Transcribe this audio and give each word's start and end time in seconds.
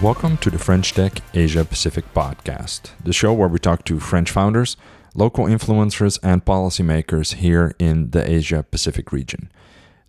Welcome 0.00 0.36
to 0.38 0.50
the 0.50 0.60
French 0.60 0.92
Tech 0.92 1.22
Asia 1.34 1.64
Pacific 1.64 2.04
podcast, 2.14 2.90
the 3.02 3.12
show 3.12 3.32
where 3.32 3.48
we 3.48 3.58
talk 3.58 3.84
to 3.86 3.98
French 3.98 4.30
founders, 4.30 4.76
local 5.16 5.46
influencers, 5.46 6.20
and 6.22 6.44
policymakers 6.44 7.34
here 7.34 7.74
in 7.80 8.12
the 8.12 8.30
Asia 8.30 8.62
Pacific 8.62 9.10
region. 9.10 9.50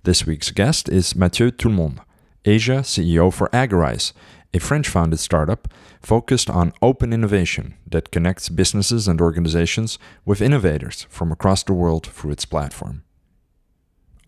This 0.04 0.28
week's 0.28 0.52
guest 0.52 0.90
is 0.90 1.16
Mathieu 1.16 1.50
Tout-le-Monde, 1.50 2.02
Asia 2.46 2.82
CEO 2.84 3.34
for 3.34 3.50
Agorize, 3.52 4.14
a 4.54 4.60
French 4.60 4.88
founded 4.88 5.18
startup 5.18 5.68
focused 6.04 6.52
on 6.52 6.72
open 6.84 7.12
innovation 7.12 7.74
that 7.88 8.12
connects 8.12 8.48
businesses 8.48 9.08
and 9.08 9.20
organizations 9.20 9.98
with 10.24 10.40
innovators 10.40 11.08
from 11.10 11.32
across 11.32 11.64
the 11.64 11.74
world 11.74 12.06
through 12.06 12.30
its 12.30 12.46
platform. 12.46 13.02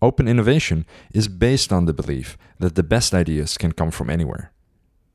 Open 0.02 0.26
innovation 0.26 0.86
is 1.14 1.28
based 1.28 1.72
on 1.72 1.84
the 1.84 1.92
belief 1.92 2.36
that 2.58 2.74
the 2.74 2.82
best 2.82 3.14
ideas 3.14 3.56
can 3.56 3.70
come 3.70 3.92
from 3.92 4.10
anywhere. 4.10 4.50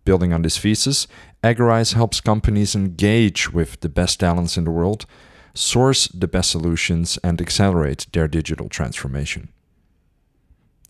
Building 0.07 0.31
on 0.31 0.41
this 0.41 0.57
thesis, 0.57 1.05
Agorize 1.43 1.91
helps 1.91 2.21
companies 2.21 2.75
engage 2.75 3.51
with 3.51 3.77
the 3.81 3.89
best 3.89 4.21
talents 4.21 4.55
in 4.55 4.63
the 4.63 4.71
world, 4.71 5.05
source 5.53 6.07
the 6.07 6.29
best 6.29 6.49
solutions, 6.49 7.19
and 7.25 7.41
accelerate 7.41 8.07
their 8.13 8.29
digital 8.29 8.69
transformation. 8.69 9.49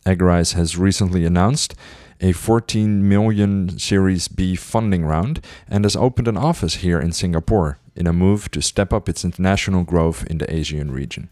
Agorize 0.06 0.52
has 0.52 0.78
recently 0.78 1.26
announced 1.26 1.74
a 2.22 2.32
14 2.32 3.10
million 3.10 3.80
Series 3.80 4.28
B 4.28 4.56
funding 4.56 5.04
round 5.04 5.44
and 5.68 5.84
has 5.84 5.96
opened 5.96 6.28
an 6.28 6.38
office 6.38 6.76
here 6.76 7.00
in 7.00 7.12
Singapore 7.12 7.80
in 7.96 8.06
a 8.06 8.14
move 8.14 8.52
to 8.52 8.62
step 8.62 8.94
up 8.94 9.10
its 9.10 9.26
international 9.26 9.84
growth 9.84 10.28
in 10.28 10.38
the 10.38 10.54
Asian 10.54 10.92
region. 10.92 11.30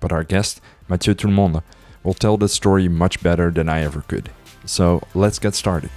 But 0.00 0.10
our 0.10 0.24
guest, 0.24 0.60
Mathieu 0.88 1.14
Tout-le-Monde, 1.14 1.62
will 2.02 2.14
tell 2.14 2.36
the 2.36 2.48
story 2.48 2.88
much 2.88 3.22
better 3.22 3.52
than 3.52 3.68
I 3.68 3.82
ever 3.84 4.00
could. 4.00 4.30
So 4.64 5.00
let's 5.14 5.38
get 5.38 5.54
started. 5.54 5.92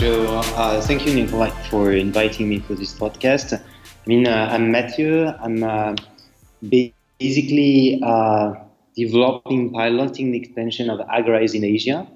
So, 0.00 0.38
uh, 0.56 0.80
thank 0.80 1.04
you, 1.04 1.12
Nicolai, 1.12 1.50
for 1.68 1.92
inviting 1.92 2.48
me 2.48 2.60
for 2.60 2.74
this 2.74 2.94
podcast. 2.94 3.52
I 3.52 3.60
mean, 4.06 4.26
uh, 4.26 4.48
I'm 4.50 4.70
Mathieu. 4.70 5.26
I'm 5.26 5.62
uh, 5.62 5.94
basically 6.66 8.00
uh, 8.02 8.54
developing, 8.96 9.70
piloting 9.70 10.32
the 10.32 10.38
expansion 10.38 10.88
of 10.88 11.02
Agorize 11.12 11.52
in 11.52 11.64
Asia. 11.64 12.08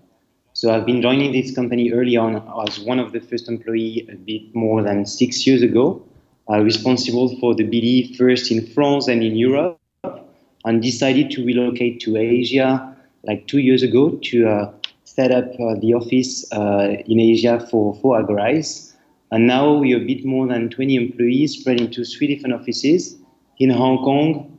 So, 0.55 0.75
I've 0.75 0.87
been 0.87 1.03
joining 1.03 1.33
this 1.33 1.55
company 1.55 1.93
early 1.93 2.17
on 2.17 2.37
as 2.67 2.81
one 2.81 2.99
of 2.99 3.13
the 3.13 3.21
first 3.21 3.51
employee 3.51 4.09
a 4.11 4.15
bit 4.15 4.55
more 4.55 4.83
than 4.83 5.05
six 5.05 5.47
years 5.47 5.61
ago, 5.61 6.03
uh, 6.49 6.61
responsible 6.61 7.39
for 7.39 7.55
the 7.55 7.65
BD 7.65 8.17
first 8.17 8.51
in 8.51 8.67
France 8.67 9.09
and 9.09 9.23
in 9.23 9.37
Europe, 9.37 9.79
and 10.65 10.81
decided 10.81 11.31
to 11.33 11.45
relocate 11.45 12.01
to 12.01 12.17
Asia 12.17 12.97
like 13.25 13.47
two 13.47 13.59
years 13.59 13.83
ago 13.83 14.19
to 14.23 14.49
uh, 14.49 14.73
set 15.15 15.31
up 15.31 15.45
uh, 15.61 15.75
the 15.81 15.95
office 15.95 16.45
uh, 16.53 16.97
in 17.07 17.21
Asia 17.21 17.65
for, 17.71 17.95
for 17.97 18.19
Agorize. 18.19 18.97
And 19.31 19.47
now 19.47 19.75
we 19.75 19.95
are 19.95 20.03
a 20.03 20.05
bit 20.05 20.25
more 20.25 20.47
than 20.47 20.71
20 20.71 20.97
employees 20.97 21.59
spread 21.59 21.81
into 21.81 22.05
three 22.05 22.27
different 22.27 22.55
offices 22.55 23.17
in 23.59 23.71
Hong 23.71 23.99
Kong, 23.99 24.59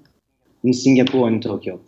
in 0.63 0.73
Singapore, 0.73 1.27
and 1.27 1.43
Tokyo. 1.43 1.79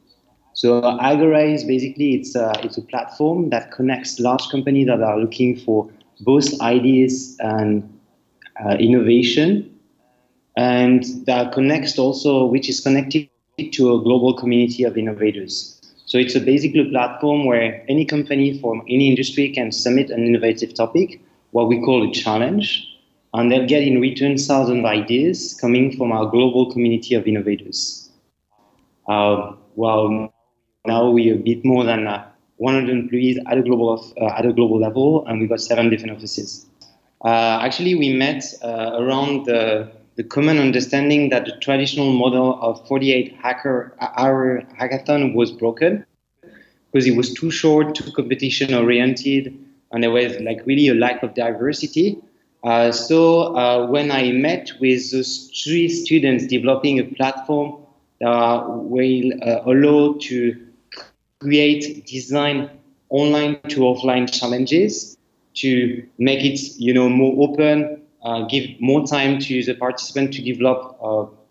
So 0.53 0.99
Agorize 0.99 1.63
basically 1.63 2.15
it's 2.15 2.35
a, 2.35 2.51
it's 2.63 2.77
a 2.77 2.81
platform 2.81 3.49
that 3.51 3.71
connects 3.71 4.19
large 4.19 4.49
companies 4.49 4.87
that 4.87 5.01
are 5.01 5.19
looking 5.19 5.55
for 5.57 5.89
both 6.21 6.59
ideas 6.61 7.37
and 7.39 7.87
uh, 8.65 8.75
innovation, 8.79 9.73
and 10.57 11.05
that 11.25 11.53
connects 11.53 11.99
also, 11.99 12.45
which 12.45 12.67
is 12.69 12.79
connected 12.79 13.29
to 13.71 13.93
a 13.93 14.01
global 14.01 14.33
community 14.33 14.83
of 14.83 14.97
innovators. 14.97 15.76
So 16.07 16.17
it's 16.17 16.35
a 16.35 16.39
basically 16.39 16.79
a 16.79 16.89
platform 16.89 17.45
where 17.45 17.83
any 17.89 18.05
company 18.05 18.57
from 18.59 18.81
any 18.87 19.09
industry 19.09 19.49
can 19.49 19.73
submit 19.73 20.09
an 20.09 20.25
innovative 20.25 20.73
topic, 20.73 21.21
what 21.51 21.67
we 21.67 21.81
call 21.81 22.09
a 22.09 22.13
challenge, 22.13 22.87
and 23.33 23.51
they'll 23.51 23.67
get 23.67 23.83
in 23.83 23.99
return 23.99 24.37
thousands 24.37 24.79
of 24.79 24.85
ideas 24.85 25.57
coming 25.59 25.97
from 25.97 26.13
our 26.13 26.25
global 26.31 26.71
community 26.71 27.13
of 27.13 27.27
innovators. 27.27 28.09
Uh, 29.09 29.51
well, 29.75 30.33
now 30.85 31.09
we 31.09 31.29
are 31.29 31.35
a 31.35 31.43
bit 31.43 31.65
more 31.65 31.83
than 31.83 32.07
uh, 32.07 32.25
100 32.55 32.89
employees 32.89 33.37
at 33.45 33.57
a 33.57 33.61
global 33.61 34.01
uh, 34.21 34.27
at 34.27 34.45
a 34.45 34.53
global 34.53 34.79
level, 34.79 35.27
and 35.27 35.41
we've 35.41 35.49
got 35.49 35.59
seven 35.59 35.89
different 35.89 36.15
offices. 36.15 36.65
Uh, 37.25 37.59
actually, 37.61 37.95
we 37.95 38.13
met 38.13 38.45
uh, 38.63 38.91
around 38.93 39.45
the 39.45 39.91
the 40.17 40.23
common 40.23 40.57
understanding 40.57 41.29
that 41.29 41.45
the 41.45 41.51
traditional 41.61 42.11
model 42.11 42.59
of 42.61 42.85
48 42.87 43.35
hacker 43.35 43.95
hour 44.01 44.63
hackathon 44.77 45.35
was 45.35 45.51
broken 45.51 46.03
because 46.91 47.07
it 47.07 47.15
was 47.15 47.33
too 47.33 47.51
short, 47.51 47.93
too 47.93 48.11
competition 48.11 48.73
oriented, 48.73 49.55
and 49.91 50.03
there 50.03 50.09
was 50.09 50.39
like 50.39 50.65
really 50.65 50.87
a 50.87 50.95
lack 50.95 51.21
of 51.21 51.35
diversity. 51.35 52.17
Uh, 52.63 52.91
so 52.91 53.55
uh, 53.55 53.85
when 53.85 54.11
I 54.11 54.31
met 54.31 54.71
with 54.81 55.11
those 55.11 55.51
three 55.63 55.87
students 55.87 56.47
developing 56.47 56.99
a 56.99 57.03
platform 57.03 57.77
that 58.19 58.65
will 58.67 59.31
uh, 59.43 59.61
allow 59.71 60.17
to 60.21 60.67
create, 61.39 62.07
design 62.07 62.71
online 63.09 63.59
to 63.69 63.81
offline 63.81 64.31
challenges 64.31 65.15
to 65.53 66.03
make 66.17 66.43
it 66.43 66.59
you 66.77 66.93
know 66.93 67.07
more 67.07 67.49
open 67.49 68.01
uh, 68.23 68.41
give 68.45 68.69
more 68.79 69.05
time 69.05 69.39
to 69.39 69.63
the 69.63 69.73
participant 69.73 70.33
to 70.33 70.41
develop 70.41 70.99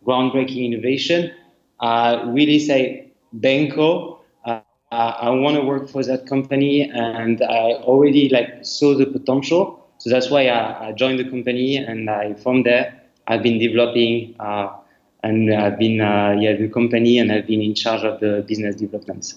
groundbreaking 0.07 0.65
innovation. 0.65 1.33
Uh, 1.81 2.23
really 2.27 2.59
say, 2.59 3.13
Benko, 3.39 4.19
uh, 4.45 4.61
I 4.91 5.31
want 5.31 5.57
to 5.57 5.63
work 5.63 5.89
for 5.89 6.03
that 6.05 6.27
company, 6.27 6.89
and 6.89 7.43
I 7.43 7.73
already 7.83 8.29
like 8.29 8.65
saw 8.65 8.95
the 8.95 9.07
potential. 9.07 9.87
So 9.99 10.11
that's 10.11 10.31
why 10.31 10.49
I, 10.49 10.89
I 10.89 10.93
joined 10.93 11.19
the 11.19 11.29
company, 11.29 11.77
and 11.77 12.09
I, 12.09 12.35
from 12.35 12.63
there 12.63 13.03
I've 13.27 13.43
been 13.43 13.59
developing, 13.59 14.37
uh, 14.39 14.69
and 15.23 15.53
I've 15.53 15.79
been 15.79 15.97
yeah 15.97 16.55
the 16.57 16.69
company, 16.69 17.19
and 17.19 17.33
I've 17.33 17.47
been 17.47 17.63
in 17.63 17.75
charge 17.75 18.05
of 18.05 18.21
the 18.21 18.45
business 18.47 18.77
development. 18.77 19.35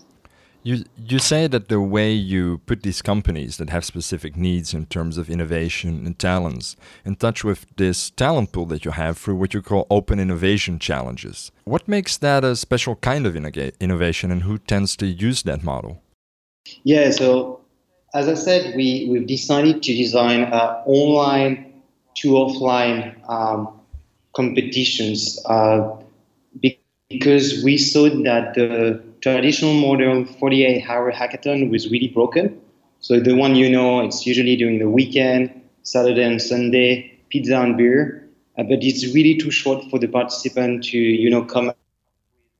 You 0.61 0.83
you 1.07 1.19
say 1.19 1.47
that 1.47 1.69
the 1.69 1.79
way 1.79 2.11
you 2.11 2.57
put 2.65 2.83
these 2.83 3.01
companies 3.01 3.57
that 3.57 3.69
have 3.69 3.85
specific 3.85 4.35
needs 4.35 4.73
in 4.73 4.87
terms 4.87 5.17
of 5.17 5.29
innovation 5.29 6.05
and 6.05 6.19
talents 6.19 6.75
in 7.05 7.15
touch 7.15 7.43
with 7.45 7.65
this 7.77 8.09
talent 8.09 8.51
pool 8.51 8.65
that 8.65 8.83
you 8.83 8.91
have 8.91 9.17
through 9.17 9.35
what 9.35 9.53
you 9.53 9.61
call 9.61 9.87
open 9.89 10.19
innovation 10.19 10.77
challenges. 10.77 11.51
What 11.63 11.87
makes 11.87 12.17
that 12.17 12.43
a 12.43 12.57
special 12.57 12.97
kind 12.97 13.25
of 13.25 13.35
innovation, 13.35 14.31
and 14.31 14.43
who 14.43 14.57
tends 14.57 14.97
to 14.97 15.05
use 15.05 15.43
that 15.43 15.63
model? 15.63 16.01
Yeah, 16.83 17.11
so 17.11 17.61
as 18.13 18.27
I 18.27 18.33
said, 18.33 18.75
we 18.75 19.07
we've 19.09 19.27
decided 19.27 19.81
to 19.83 19.95
design 19.95 20.43
uh, 20.43 20.83
online 20.85 21.81
to 22.15 22.29
offline 22.31 23.15
um, 23.29 23.79
competitions 24.35 25.39
uh, 25.45 25.95
because 27.09 27.63
we 27.63 27.77
saw 27.77 28.09
that 28.09 28.53
the 28.55 29.08
traditional 29.21 29.73
model 29.73 30.25
48 30.25 30.85
hour 30.87 31.11
hackathon 31.11 31.69
was 31.69 31.89
really 31.89 32.07
broken. 32.07 32.59
So 32.99 33.19
the 33.19 33.35
one 33.35 33.55
you 33.55 33.69
know, 33.69 34.01
it's 34.01 34.25
usually 34.25 34.55
during 34.55 34.79
the 34.79 34.89
weekend, 34.89 35.61
Saturday 35.83 36.23
and 36.23 36.41
Sunday, 36.41 37.19
pizza 37.29 37.59
and 37.59 37.77
beer. 37.77 38.29
Uh, 38.57 38.63
but 38.63 38.83
it's 38.83 39.13
really 39.13 39.37
too 39.37 39.51
short 39.51 39.83
for 39.89 39.99
the 39.99 40.07
participant 40.07 40.83
to, 40.85 40.97
you 40.97 41.29
know, 41.29 41.43
come 41.43 41.71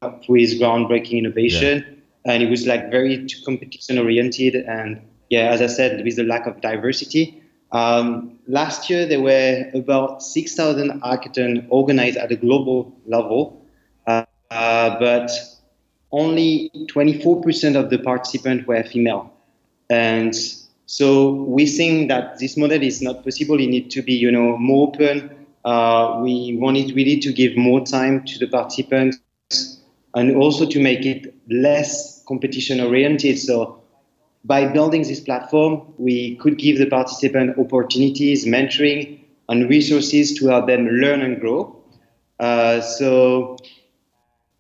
up 0.02 0.30
with 0.30 0.60
groundbreaking 0.60 1.18
innovation. 1.18 1.86
Yeah. 2.26 2.34
And 2.34 2.44
it 2.44 2.50
was 2.50 2.66
like 2.66 2.90
very 2.90 3.28
competition 3.44 3.98
oriented. 3.98 4.56
And 4.56 5.02
yeah, 5.30 5.50
as 5.50 5.62
I 5.62 5.68
said, 5.68 6.04
with 6.06 6.16
the 6.16 6.24
lack 6.24 6.48
of 6.48 6.62
diversity. 6.62 7.44
Um, 7.72 8.40
last 8.48 8.90
year, 8.90 9.06
there 9.06 9.22
were 9.22 9.70
about 9.74 10.24
6,000 10.24 11.02
hackathons 11.02 11.68
organized 11.70 12.18
at 12.18 12.32
a 12.32 12.36
global 12.36 12.96
level. 13.06 13.66
Uh, 14.08 14.24
uh, 14.50 14.98
but 15.00 15.30
only 16.12 16.72
24% 16.76 17.76
of 17.76 17.90
the 17.90 18.00
participants 18.00 18.68
were 18.68 18.84
female. 18.84 19.32
And 19.90 20.36
so 20.86 21.32
we 21.32 21.66
think 21.68 22.10
that 22.10 22.40
this 22.40 22.58
model 22.58 22.82
is 22.82 23.02
not 23.02 23.24
possible. 23.24 23.60
It 23.60 23.68
needs 23.68 23.94
to 23.96 24.02
be, 24.02 24.14
you 24.14 24.32
know, 24.32 24.58
more 24.58 24.88
open. 24.88 25.30
Uh, 25.66 26.20
we 26.22 26.58
wanted 26.58 26.96
really 26.96 27.20
to 27.20 27.32
give 27.34 27.56
more 27.56 27.86
time 27.86 28.24
to 28.26 28.40
the 28.40 28.48
participants 28.48 29.20
and 30.16 30.36
also 30.36 30.66
to 30.66 30.82
make 30.82 31.06
it 31.06 31.34
less 31.50 32.24
competition 32.28 32.80
oriented. 32.80 33.38
So 33.38 33.82
by 34.46 34.68
building 34.68 35.04
this 35.04 35.20
platform, 35.20 35.94
we 35.98 36.36
could 36.38 36.58
give 36.58 36.78
the 36.78 36.86
participant 36.86 37.60
opportunities, 37.60 38.46
mentoring, 38.46 39.20
and 39.50 39.70
resources 39.70 40.34
to 40.36 40.48
help 40.48 40.68
them 40.68 40.88
learn 40.88 41.22
and 41.22 41.40
grow. 41.40 41.76
Uh, 42.40 42.82
so 42.82 43.58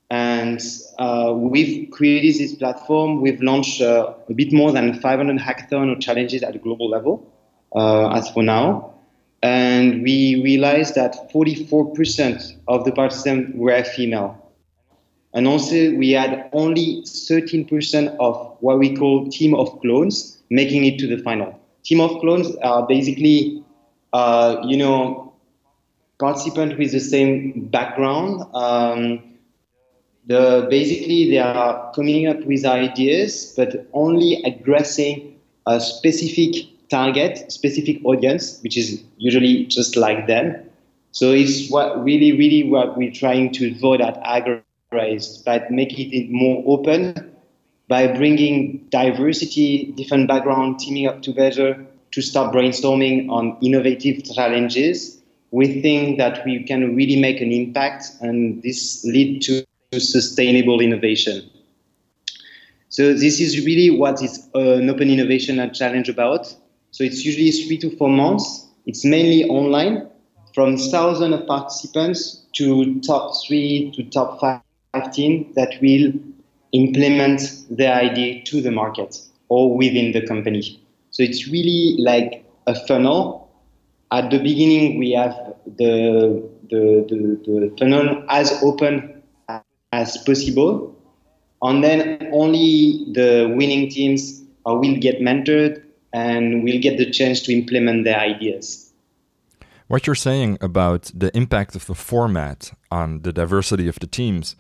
and 0.09 0.59
uh, 0.97 1.33
we've 1.35 1.89
created 1.91 2.35
this 2.39 2.56
platform. 2.56 3.21
We've 3.21 3.41
launched 3.41 3.81
uh, 3.81 4.13
a 4.27 4.33
bit 4.33 4.51
more 4.51 4.71
than 4.71 5.00
500 5.00 5.38
hackathon 5.38 5.95
or 5.95 6.00
challenges 6.00 6.41
at 6.41 6.56
a 6.56 6.59
global 6.59 6.89
level, 6.89 7.31
uh, 7.75 8.09
as 8.09 8.29
for 8.31 8.41
now. 8.41 8.95
And 9.44 10.01
we 10.01 10.41
realized 10.44 10.95
that 10.95 11.31
44% 11.31 12.57
of 12.67 12.85
the 12.85 12.91
participants 12.91 13.51
were 13.56 13.83
female. 13.83 14.51
And 15.33 15.47
also, 15.47 15.94
we 15.95 16.11
had 16.11 16.50
only 16.53 17.03
13% 17.03 18.17
of 18.19 18.57
what 18.61 18.79
we 18.79 18.95
call 18.95 19.29
team 19.29 19.53
of 19.53 19.79
clones 19.81 20.41
making 20.50 20.85
it 20.85 20.97
to 21.00 21.07
the 21.07 21.21
final. 21.21 21.57
Team 21.83 22.01
of 22.01 22.19
clones 22.19 22.56
are 22.63 22.88
basically, 22.88 23.63
uh, 24.11 24.57
you 24.65 24.75
know, 24.75 25.33
participants 26.19 26.75
with 26.77 26.91
the 26.91 27.00
same 27.00 27.67
background. 27.67 28.44
Um, 28.56 29.29
the, 30.30 30.68
basically, 30.70 31.31
they 31.31 31.40
are 31.40 31.92
coming 31.94 32.28
up 32.28 32.40
with 32.46 32.64
ideas, 32.64 33.52
but 33.58 33.88
only 33.94 34.42
addressing 34.44 35.36
a 35.66 35.80
specific 35.81 36.68
target, 36.90 37.52
specific 37.52 38.00
audience, 38.06 38.60
which 38.62 38.78
is 38.78 39.04
usually 39.18 39.66
just 39.66 39.98
like 39.98 40.28
them. 40.28 40.56
So 41.12 41.31
it's 41.31 41.70
what 41.72 42.04
really, 42.04 42.31
really 42.38 42.70
what 42.70 42.96
we're 42.96 43.12
trying 43.12 43.52
to 43.54 43.72
avoid 43.72 44.02
at 44.02 44.22
Agorize, 44.24 45.40
by 45.40 45.66
making 45.72 46.14
it 46.14 46.30
more 46.30 46.64
open, 46.68 47.36
by 47.88 48.06
bringing 48.06 48.86
diversity, 48.92 49.92
different 49.98 50.28
background, 50.28 50.78
teaming 50.78 51.08
up 51.08 51.24
together 51.24 51.84
to 52.12 52.22
start 52.22 52.54
brainstorming 52.54 53.30
on 53.30 53.58
innovative 53.64 54.24
challenges. 54.24 55.20
We 55.50 55.81
think 55.81 56.20
that 56.20 56.46
we 56.46 56.64
can 56.64 56.96
really 56.96 57.20
make 57.20 57.42
an 57.42 57.52
impact, 57.52 58.12
and 58.22 58.62
this 58.62 59.04
lead 59.04 59.42
to 59.44 59.66
sustainable 59.97 60.81
innovation. 60.81 61.50
So 62.89 63.13
this 63.13 63.39
is 63.39 63.65
really 63.65 63.89
what 63.89 64.21
is 64.21 64.47
uh, 64.53 64.75
an 64.75 64.89
open 64.89 65.09
innovation 65.09 65.57
challenge 65.74 66.09
about. 66.09 66.45
So 66.91 67.03
it's 67.03 67.25
usually 67.25 67.51
three 67.51 67.77
to 67.80 67.97
four 67.97 68.09
months. 68.09 68.68
It's 68.86 69.03
mainly 69.03 69.45
online, 69.45 70.07
from 70.53 70.77
thousands 70.77 71.33
of 71.33 71.47
participants 71.47 72.45
to 72.53 73.00
top 73.01 73.33
three 73.47 73.91
to 73.95 74.03
top 74.03 74.39
five 74.39 75.12
teams 75.12 75.56
that 75.56 75.75
will 75.81 76.13
implement 76.71 77.42
the 77.71 77.88
idea 77.92 78.44
to 78.44 78.62
the 78.62 78.71
market 78.71 79.18
or 79.50 79.75
within 79.75 80.12
the 80.12 80.25
company. 80.25 80.83
So 81.12 81.24
it's 81.24 81.47
really 81.47 81.95
like 81.97 82.45
a 82.68 82.75
funnel. 82.88 83.50
At 84.12 84.30
the 84.30 84.38
beginning, 84.38 85.00
we 85.00 85.12
have 85.12 85.35
the, 85.65 86.47
the, 86.69 87.06
the, 87.09 87.42
the 87.45 87.75
funnel 87.80 88.24
as 88.30 88.51
open 88.63 89.19
as 89.91 90.18
possible. 90.18 90.95
And 91.62 91.83
then 91.83 92.30
only 92.31 93.06
the 93.12 93.53
winning 93.56 93.89
teams 93.89 94.41
uh, 94.65 94.74
will 94.74 94.97
get 94.97 95.19
mentored 95.19 95.83
and 96.13 96.63
will 96.63 96.80
get 96.80 96.97
the 96.97 97.09
chance 97.12 97.41
to 97.41 97.53
implement 97.53 98.06
their 98.06 98.19
ideas. 98.19 98.91
What 99.88 100.06
you're 100.06 100.15
saying 100.15 100.57
about 100.62 101.12
the 101.13 101.36
impact 101.36 101.75
of 101.75 101.88
the 101.88 101.95
format 101.95 102.71
on 102.91 103.24
the 103.24 103.33
diversity 103.33 103.88
of 103.88 104.00
the 104.00 104.07
teams, 104.07 104.56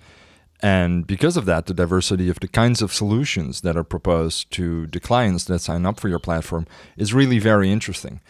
and 0.61 1.07
because 1.07 1.37
of 1.37 1.45
that, 1.45 1.67
the 1.67 1.73
diversity 1.73 2.29
of 2.29 2.39
the 2.39 2.47
kinds 2.47 2.81
of 2.81 2.91
solutions 2.91 3.61
that 3.61 3.77
are 3.77 3.83
proposed 3.83 4.51
to 4.51 4.87
the 4.87 4.99
clients 4.99 5.45
that 5.45 5.59
sign 5.59 5.85
up 5.85 5.99
for 5.99 6.09
your 6.09 6.19
platform 6.19 6.65
is 6.97 7.13
really 7.13 7.39
very 7.39 7.71
interesting. 7.71 8.21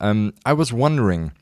Um, 0.00 0.34
I 0.44 0.52
was 0.52 0.72
wondering 0.72 1.32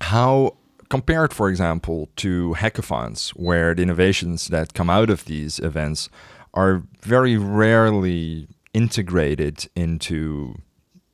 how, 0.00 0.56
compared, 0.88 1.32
for 1.32 1.48
example, 1.48 2.08
to 2.16 2.54
hackathons, 2.58 3.30
where 3.30 3.74
the 3.74 3.82
innovations 3.82 4.48
that 4.48 4.74
come 4.74 4.90
out 4.90 5.10
of 5.10 5.24
these 5.24 5.58
events 5.58 6.08
are 6.54 6.82
very 7.00 7.36
rarely 7.36 8.48
integrated 8.72 9.68
into 9.74 10.54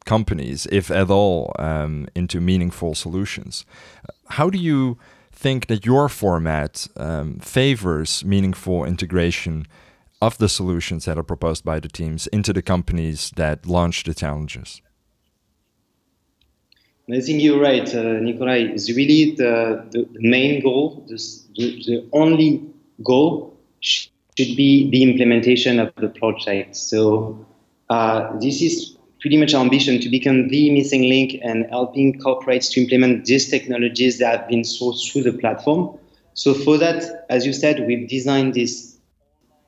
companies, 0.05 0.67
if 0.71 0.91
at 0.91 1.11
all, 1.11 1.55
um, 1.59 2.07
into 2.15 2.41
meaningful 2.41 2.95
solutions. 2.95 3.65
How 4.29 4.51
do 4.51 4.59
you 4.59 4.99
think 5.33 5.67
that 5.67 5.85
your 5.85 6.09
format 6.09 6.87
um, 6.97 7.39
favors 7.41 8.25
meaningful 8.25 8.85
integration 8.85 9.67
of 10.23 10.39
the 10.39 10.49
solutions 10.49 11.05
that 11.05 11.19
are 11.19 11.23
proposed 11.23 11.65
by 11.65 11.81
the 11.81 11.89
teams 11.89 12.27
into 12.29 12.53
the 12.53 12.63
companies 12.63 13.33
that 13.37 13.67
launch 13.67 14.05
the 14.05 14.15
challenges? 14.15 14.81
I 17.13 17.21
think 17.21 17.43
you're 17.43 17.61
right, 17.61 17.95
uh, 17.95 18.03
Nikolai. 18.21 18.71
It's 18.73 18.91
really 18.91 19.35
the, 19.35 19.85
the, 19.91 20.09
main 20.21 20.63
goal, 20.63 21.05
the, 21.07 21.17
the 21.57 22.09
only 22.13 22.63
goal 23.03 23.55
should 23.81 24.11
be 24.37 24.91
the 24.91 25.03
implementation 25.03 25.79
of 25.79 25.93
the 25.97 26.09
project. 26.09 26.77
So 26.77 27.47
uh, 27.91 28.39
this 28.39 28.63
is 28.63 28.97
pretty 29.21 29.37
much 29.37 29.53
our 29.53 29.63
ambition 29.63 30.01
to 30.01 30.09
become 30.09 30.49
the 30.49 30.71
missing 30.71 31.03
link 31.09 31.39
and 31.43 31.67
helping 31.71 32.19
corporates 32.21 32.71
to 32.73 32.81
implement 32.81 33.27
these 33.27 33.51
technologies 33.51 34.19
that 34.19 34.41
have 34.41 34.49
been 34.49 34.63
sourced 34.63 35.11
through 35.11 35.23
the 35.23 35.33
platform. 35.33 35.99
So 36.35 36.55
for 36.55 36.79
that, 36.79 37.27
as 37.31 37.47
you 37.47 37.53
said, 37.53 37.87
we've 37.87 38.09
designed 38.09 38.55
this 38.55 38.99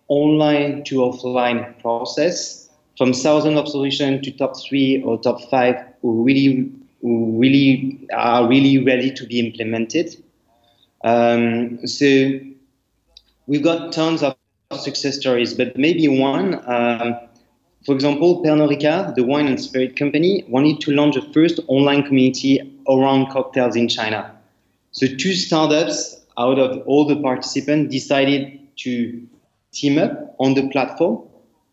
online 0.09 0.85
to 0.85 0.97
offline 0.97 1.79
process 1.81 2.69
from 2.97 3.13
thousands 3.13 3.59
of 3.59 3.69
solutions 3.69 4.25
to 4.25 4.31
top 4.31 4.55
three 4.69 5.03
or 5.03 5.21
top 5.21 5.41
five 5.51 5.77
who 6.03 6.23
really, 6.25 6.73
really 7.07 8.07
are 8.13 8.49
really 8.49 8.85
ready 8.85 9.13
to 9.13 9.27
be 9.27 9.39
implemented. 9.39 10.17
Um, 11.05 11.87
so 11.87 12.07
we've 13.47 13.63
got 13.63 13.93
tons 13.93 14.23
of 14.23 14.37
success 14.79 15.19
stories, 15.19 15.55
but 15.55 15.77
maybe 15.77 16.09
one. 16.09 16.55
Um, 16.69 17.17
for 17.85 17.95
example, 17.95 18.43
Pernod 18.43 18.77
Ricard, 18.77 19.15
the 19.15 19.23
wine 19.23 19.47
and 19.47 19.61
spirit 19.61 19.95
company, 19.95 20.45
wanted 20.49 20.81
to 20.81 20.91
launch 20.91 21.15
the 21.15 21.23
first 21.33 21.61
online 21.69 22.03
community 22.03 22.61
around 22.89 23.31
cocktails 23.31 23.77
in 23.77 23.89
China. 23.89 24.37
So 24.91 25.07
two 25.07 25.35
startups 25.35 26.21
out 26.37 26.59
of 26.59 26.83
all 26.87 27.07
the 27.07 27.17
participants 27.17 27.93
decided 27.93 28.59
to 28.79 29.27
team 29.73 29.99
up 29.99 30.35
on 30.41 30.55
the 30.55 30.69
platform 30.71 31.23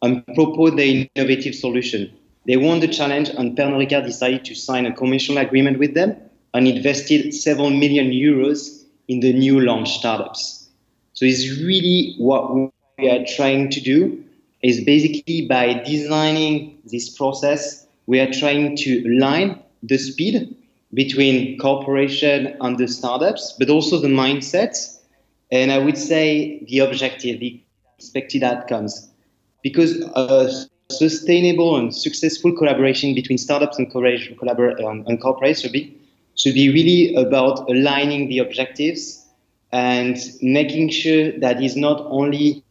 and 0.04 0.24
propose 0.36 0.76
their 0.76 1.08
innovative 1.16 1.56
solution. 1.56 2.12
They 2.46 2.58
won 2.58 2.80
the 2.82 2.88
challenge, 2.88 3.30
and 3.30 3.58
Pernod 3.58 3.88
Ricard 3.88 4.06
decided 4.06 4.44
to 4.46 4.56
sign 4.56 4.86
a 4.86 4.94
commercial 4.94 5.38
agreement 5.38 5.80
with 5.80 5.94
them 5.94 6.16
and 6.54 6.68
invested 6.68 7.34
several 7.34 7.70
million 7.70 8.12
euros 8.12 8.84
in 9.08 9.22
the 9.22 9.34
new 9.34 9.60
launch 9.60 9.98
startups. 9.98 10.68
So 11.14 11.26
it's 11.26 11.62
really 11.62 12.16
what 12.18 12.54
we 12.98 13.10
are 13.10 13.26
trying 13.36 13.70
to 13.72 13.82
do 13.82 14.24
is 14.62 14.84
basically 14.84 15.48
by 15.48 15.82
designing 15.86 16.78
this 16.86 17.10
process, 17.10 17.86
we 18.08 18.20
are 18.20 18.32
trying 18.32 18.76
to 18.78 19.04
align 19.08 19.62
the 19.82 19.98
speed 19.98 20.56
between 20.94 21.58
corporation 21.60 22.56
and 22.62 22.78
the 22.78 22.88
startups, 22.88 23.56
but 23.58 23.70
also 23.70 24.00
the 24.00 24.08
mindsets, 24.08 25.00
and 25.52 25.72
I 25.72 25.80
would 25.80 25.98
say 25.98 26.64
the 26.70 26.80
objective, 26.80 27.40
the 27.40 27.62
expected 27.98 28.44
outcomes. 28.44 29.10
Because 29.64 30.02
a 30.16 30.50
sustainable 30.98 31.76
and 31.78 31.94
successful 31.94 32.56
collaboration 32.56 33.14
between 33.14 33.38
startups 33.38 33.78
and, 33.78 33.92
collabor- 33.92 34.78
and 35.08 35.22
corporates 35.22 35.62
should 35.62 35.72
be, 35.72 35.98
should 36.36 36.54
be 36.54 36.70
really 36.70 37.16
about 37.16 37.70
aligning 37.70 38.30
the 38.30 38.40
objectives 38.40 39.26
and 39.72 40.18
making 40.42 40.90
sure 40.90 41.32
that 41.40 41.62
it's 41.62 41.76
not 41.76 42.00
only 42.10 42.64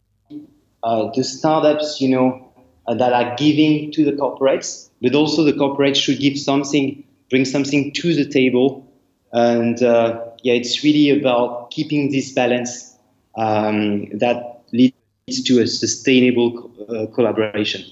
uh, 0.83 1.09
the 1.15 1.23
startups, 1.23 2.01
you 2.01 2.09
know, 2.09 2.51
uh, 2.87 2.93
that 2.93 3.13
are 3.13 3.35
giving 3.35 3.91
to 3.91 4.03
the 4.05 4.11
corporates, 4.11 4.89
but 5.01 5.15
also 5.15 5.43
the 5.43 5.53
corporates 5.53 5.95
should 5.95 6.19
give 6.19 6.37
something, 6.37 7.03
bring 7.29 7.45
something 7.45 7.91
to 7.93 8.13
the 8.13 8.25
table. 8.25 8.85
And 9.31 9.81
uh, 9.81 10.19
yeah, 10.43 10.53
it's 10.53 10.83
really 10.83 11.09
about 11.09 11.71
keeping 11.71 12.11
this 12.11 12.31
balance 12.31 12.95
um, 13.35 14.09
that 14.17 14.63
leads 14.71 15.43
to 15.45 15.59
a 15.61 15.67
sustainable 15.67 16.71
uh, 16.89 17.05
collaboration. 17.13 17.83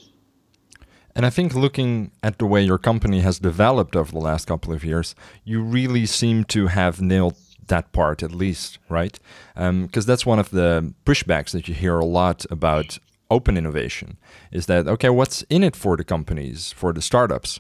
And 1.16 1.26
I 1.26 1.30
think 1.30 1.54
looking 1.54 2.12
at 2.24 2.38
the 2.38 2.46
way 2.46 2.62
your 2.62 2.78
company 2.78 3.20
has 3.22 3.40
developed 3.40 3.96
over 3.96 4.12
the 4.12 4.20
last 4.20 4.48
couple 4.48 4.74
of 4.74 4.84
years, 4.84 5.16
you 5.44 5.62
really 5.62 6.06
seem 6.06 6.46
to 6.46 6.68
have 6.68 7.02
nailed 7.02 7.36
that 7.68 7.92
part 7.92 8.24
at 8.24 8.32
least, 8.32 8.80
right? 8.90 9.20
Because 9.56 10.06
um, 10.06 10.08
that's 10.08 10.26
one 10.26 10.40
of 10.40 10.52
the 10.52 10.94
pushbacks 11.06 11.52
that 11.52 11.68
you 11.68 11.74
hear 11.74 12.00
a 12.00 12.06
lot 12.06 12.46
about 12.50 13.00
open 13.30 13.58
innovation 13.58 14.18
is 14.52 14.66
that, 14.66 14.88
okay, 14.88 15.10
what's 15.10 15.42
in 15.44 15.64
it 15.64 15.76
for 15.76 15.96
the 15.98 16.04
companies, 16.04 16.72
for 16.74 16.94
the 16.94 17.02
startups? 17.02 17.60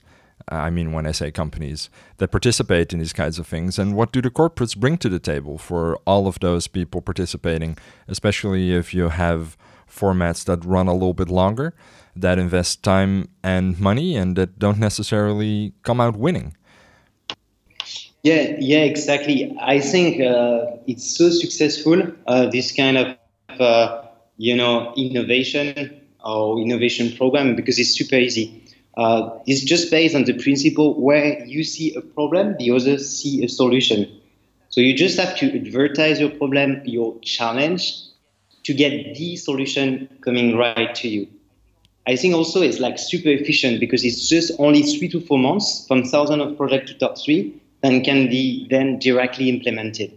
I 0.50 0.70
mean, 0.70 0.92
when 0.92 1.06
I 1.06 1.12
say 1.12 1.32
companies 1.32 1.90
that 2.18 2.30
participate 2.32 2.92
in 2.94 3.00
these 3.00 3.14
kinds 3.14 3.40
of 3.40 3.48
things, 3.48 3.80
and 3.80 3.96
what 3.96 4.12
do 4.12 4.22
the 4.22 4.30
corporates 4.30 4.78
bring 4.78 4.98
to 4.98 5.10
the 5.10 5.20
table 5.20 5.58
for 5.58 5.98
all 6.06 6.28
of 6.28 6.40
those 6.40 6.68
people 6.68 7.02
participating, 7.02 7.78
especially 8.08 8.74
if 8.74 8.94
you 8.94 9.10
have 9.10 9.56
formats 9.92 10.46
that 10.46 10.64
run 10.66 10.88
a 10.88 10.94
little 10.94 11.14
bit 11.14 11.30
longer, 11.30 11.74
that 12.16 12.40
invest 12.40 12.84
time 12.84 13.30
and 13.44 13.80
money, 13.80 14.16
and 14.16 14.36
that 14.36 14.58
don't 14.58 14.80
necessarily 14.80 15.74
come 15.84 16.00
out 16.00 16.16
winning? 16.16 16.56
Yeah, 18.24 18.56
yeah, 18.60 18.84
exactly. 18.84 19.56
I 19.60 19.80
think 19.80 20.22
uh, 20.22 20.66
it's 20.86 21.18
so 21.18 21.30
successful 21.30 22.04
uh, 22.28 22.48
this 22.48 22.72
kind 22.72 22.98
of 22.98 23.18
uh, 23.60 24.04
you 24.38 24.56
know 24.56 24.94
innovation 24.96 26.02
or 26.24 26.60
innovation 26.60 27.16
program 27.18 27.56
because 27.56 27.80
it's 27.80 27.92
super 27.98 28.16
easy. 28.16 28.64
Uh, 28.98 29.30
it's 29.48 29.64
just 29.64 29.90
based 29.90 30.16
on 30.16 30.26
the 30.26 30.34
principle 30.34 31.00
where 31.00 31.44
you 31.46 31.64
see 31.64 31.96
a 31.96 32.02
problem, 32.02 32.56
the 32.60 32.70
others 32.72 33.10
see 33.10 33.44
a 33.44 33.50
solution. 33.50 34.06
So 34.70 34.82
you 34.82 34.94
just 34.94 35.18
have 35.20 35.36
to 35.38 35.58
advertise 35.58 36.20
your 36.20 36.30
problem, 36.30 36.82
your 36.86 37.20
challenge, 37.22 37.94
to 38.64 38.74
get 38.74 39.16
the 39.16 39.36
solution 39.36 40.08
coming 40.22 40.58
right 40.58 40.94
to 40.96 41.08
you. 41.08 41.28
I 42.08 42.16
think 42.16 42.34
also 42.34 42.62
it's 42.62 42.80
like 42.80 42.98
super 42.98 43.30
efficient 43.30 43.80
because 43.80 44.04
it's 44.04 44.28
just 44.28 44.52
only 44.58 44.82
three 44.82 45.08
to 45.10 45.22
four 45.22 45.38
months 45.38 45.86
from 45.88 46.04
thousand 46.04 46.42
of 46.42 46.58
project 46.58 46.88
to 46.88 46.94
top 46.96 47.18
three 47.18 47.62
and 47.84 48.04
can 48.04 48.28
be 48.28 48.68
then 48.70 49.00
directly 49.00 49.50
implemented. 49.50 50.12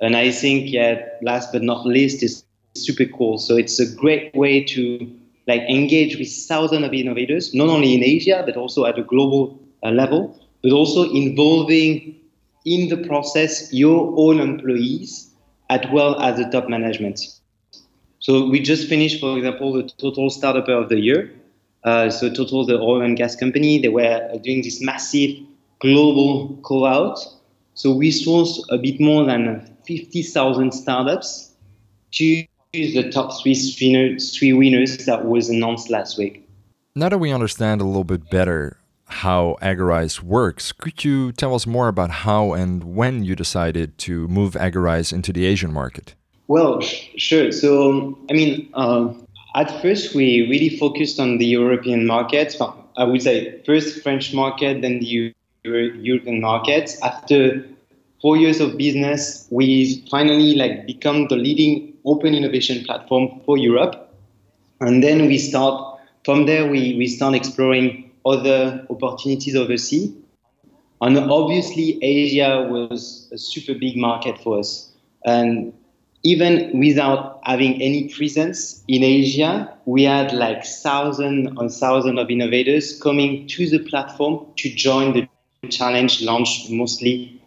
And 0.00 0.16
I 0.16 0.30
think, 0.30 0.70
yeah, 0.70 1.02
last 1.22 1.52
but 1.52 1.62
not 1.62 1.86
least, 1.86 2.22
is 2.22 2.44
super 2.74 3.06
cool. 3.06 3.38
So 3.38 3.56
it's 3.56 3.78
a 3.80 3.94
great 3.94 4.34
way 4.34 4.64
to 4.64 5.10
like 5.46 5.62
engage 5.62 6.18
with 6.18 6.30
thousands 6.48 6.84
of 6.84 6.92
innovators, 6.92 7.54
not 7.54 7.68
only 7.68 7.94
in 7.94 8.02
Asia 8.02 8.42
but 8.44 8.56
also 8.56 8.84
at 8.84 8.98
a 8.98 9.02
global 9.02 9.58
uh, 9.82 9.90
level, 9.90 10.38
but 10.62 10.72
also 10.72 11.10
involving 11.12 12.16
in 12.64 12.88
the 12.88 12.96
process 13.06 13.72
your 13.72 14.12
own 14.16 14.40
employees 14.40 15.30
as 15.70 15.80
well 15.92 16.20
as 16.20 16.38
the 16.38 16.44
top 16.50 16.68
management. 16.68 17.20
So 18.24 18.48
we 18.48 18.58
just 18.58 18.88
finished, 18.88 19.20
for 19.20 19.36
example, 19.36 19.74
the 19.74 19.82
Total 19.82 20.30
Startup 20.30 20.66
of 20.66 20.88
the 20.88 20.98
Year. 20.98 21.30
Uh, 21.84 22.08
so 22.08 22.32
Total, 22.32 22.64
the 22.64 22.80
oil 22.80 23.02
and 23.02 23.18
gas 23.18 23.36
company, 23.36 23.82
they 23.82 23.90
were 23.90 24.30
doing 24.42 24.62
this 24.62 24.80
massive 24.80 25.36
global 25.78 26.56
call 26.62 26.86
out. 26.86 27.18
So 27.74 27.94
we 27.94 28.10
sourced 28.10 28.60
a 28.70 28.78
bit 28.78 28.98
more 28.98 29.26
than 29.26 29.76
50,000 29.86 30.72
startups 30.72 31.52
to 32.12 32.46
the 32.72 33.10
top 33.10 33.42
three, 33.42 33.54
three 33.54 34.52
winners 34.54 35.04
that 35.04 35.26
was 35.26 35.50
announced 35.50 35.90
last 35.90 36.16
week. 36.16 36.48
Now 36.94 37.10
that 37.10 37.18
we 37.18 37.30
understand 37.30 37.82
a 37.82 37.84
little 37.84 38.04
bit 38.04 38.30
better 38.30 38.78
how 39.06 39.58
Agorize 39.60 40.22
works, 40.22 40.72
could 40.72 41.04
you 41.04 41.30
tell 41.32 41.54
us 41.54 41.66
more 41.66 41.88
about 41.88 42.10
how 42.10 42.54
and 42.54 42.84
when 42.84 43.22
you 43.22 43.36
decided 43.36 43.98
to 43.98 44.26
move 44.28 44.56
Agorize 44.56 45.12
into 45.12 45.30
the 45.30 45.44
Asian 45.44 45.74
market? 45.74 46.14
Well, 46.46 46.80
sure. 46.80 47.52
So, 47.52 48.18
I 48.28 48.34
mean, 48.34 48.68
uh, 48.74 49.12
at 49.54 49.80
first 49.80 50.14
we 50.14 50.46
really 50.48 50.76
focused 50.76 51.18
on 51.18 51.38
the 51.38 51.46
European 51.46 52.06
market. 52.06 52.56
I 52.96 53.04
would 53.04 53.22
say 53.22 53.62
first 53.64 54.02
French 54.02 54.34
market, 54.34 54.82
then 54.82 55.00
the 55.00 55.32
European 55.64 56.40
market. 56.40 56.96
After 57.02 57.64
four 58.20 58.36
years 58.36 58.60
of 58.60 58.76
business, 58.76 59.46
we 59.50 60.04
finally 60.10 60.54
like 60.54 60.86
become 60.86 61.28
the 61.28 61.36
leading 61.36 61.94
open 62.04 62.34
innovation 62.34 62.84
platform 62.84 63.40
for 63.46 63.56
Europe. 63.56 64.12
And 64.80 65.02
then 65.02 65.26
we 65.26 65.38
start 65.38 66.00
from 66.24 66.46
there. 66.46 66.66
We 66.66 66.94
we 66.96 67.06
start 67.06 67.34
exploring 67.34 68.10
other 68.26 68.86
opportunities 68.90 69.56
overseas. 69.56 70.12
And 71.00 71.18
obviously, 71.18 71.98
Asia 72.02 72.66
was 72.70 73.28
a 73.32 73.38
super 73.38 73.74
big 73.74 73.96
market 73.96 74.38
for 74.38 74.58
us. 74.58 74.90
And 75.24 75.72
even 76.24 76.78
without 76.78 77.40
having 77.44 77.80
any 77.82 78.08
presence 78.08 78.82
in 78.88 79.04
Asia, 79.04 79.72
we 79.84 80.04
had 80.04 80.32
like 80.32 80.64
thousands 80.64 81.52
and 81.58 81.70
thousands 81.70 82.18
of 82.18 82.30
innovators 82.30 82.98
coming 83.00 83.46
to 83.48 83.68
the 83.68 83.78
platform 83.78 84.46
to 84.56 84.70
join 84.70 85.12
the 85.12 85.28
challenge 85.68 86.22
launched 86.22 86.70
mostly 86.70 87.40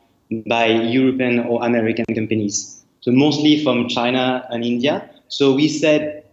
by 0.45 0.67
European 0.67 1.39
or 1.39 1.65
American 1.65 2.05
companies. 2.13 2.83
So 3.01 3.11
mostly 3.11 3.63
from 3.63 3.87
China 3.87 4.45
and 4.51 4.63
India. 4.63 5.09
So 5.27 5.55
we 5.55 5.67
said, 5.67 6.23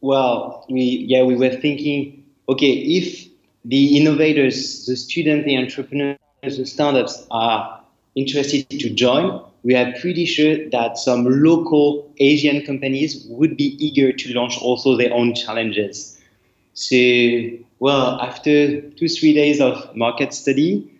well, 0.00 0.66
we 0.68 1.06
yeah, 1.08 1.22
we 1.22 1.36
were 1.36 1.56
thinking, 1.56 2.24
okay, 2.50 2.72
if 2.72 3.26
the 3.64 3.96
innovators, 3.96 4.84
the 4.84 4.96
students, 4.96 5.46
the 5.46 5.56
entrepreneurs, 5.56 6.18
the 6.42 6.66
startups 6.66 7.26
are 7.30 7.80
interested 8.14 8.68
to 8.68 8.90
join, 8.90 9.42
we 9.64 9.74
are 9.74 9.92
pretty 10.00 10.26
sure 10.26 10.68
that 10.70 10.98
some 10.98 11.24
local 11.24 12.12
Asian 12.18 12.64
companies 12.64 13.24
would 13.28 13.56
be 13.56 13.76
eager 13.84 14.12
to 14.12 14.34
launch 14.34 14.58
also 14.60 14.94
their 14.96 15.12
own 15.12 15.34
challenges. 15.34 16.20
So, 16.74 16.96
well, 17.78 18.20
after 18.20 18.82
two, 18.82 19.08
three 19.08 19.32
days 19.32 19.60
of 19.60 19.96
market 19.96 20.34
study, 20.34 20.90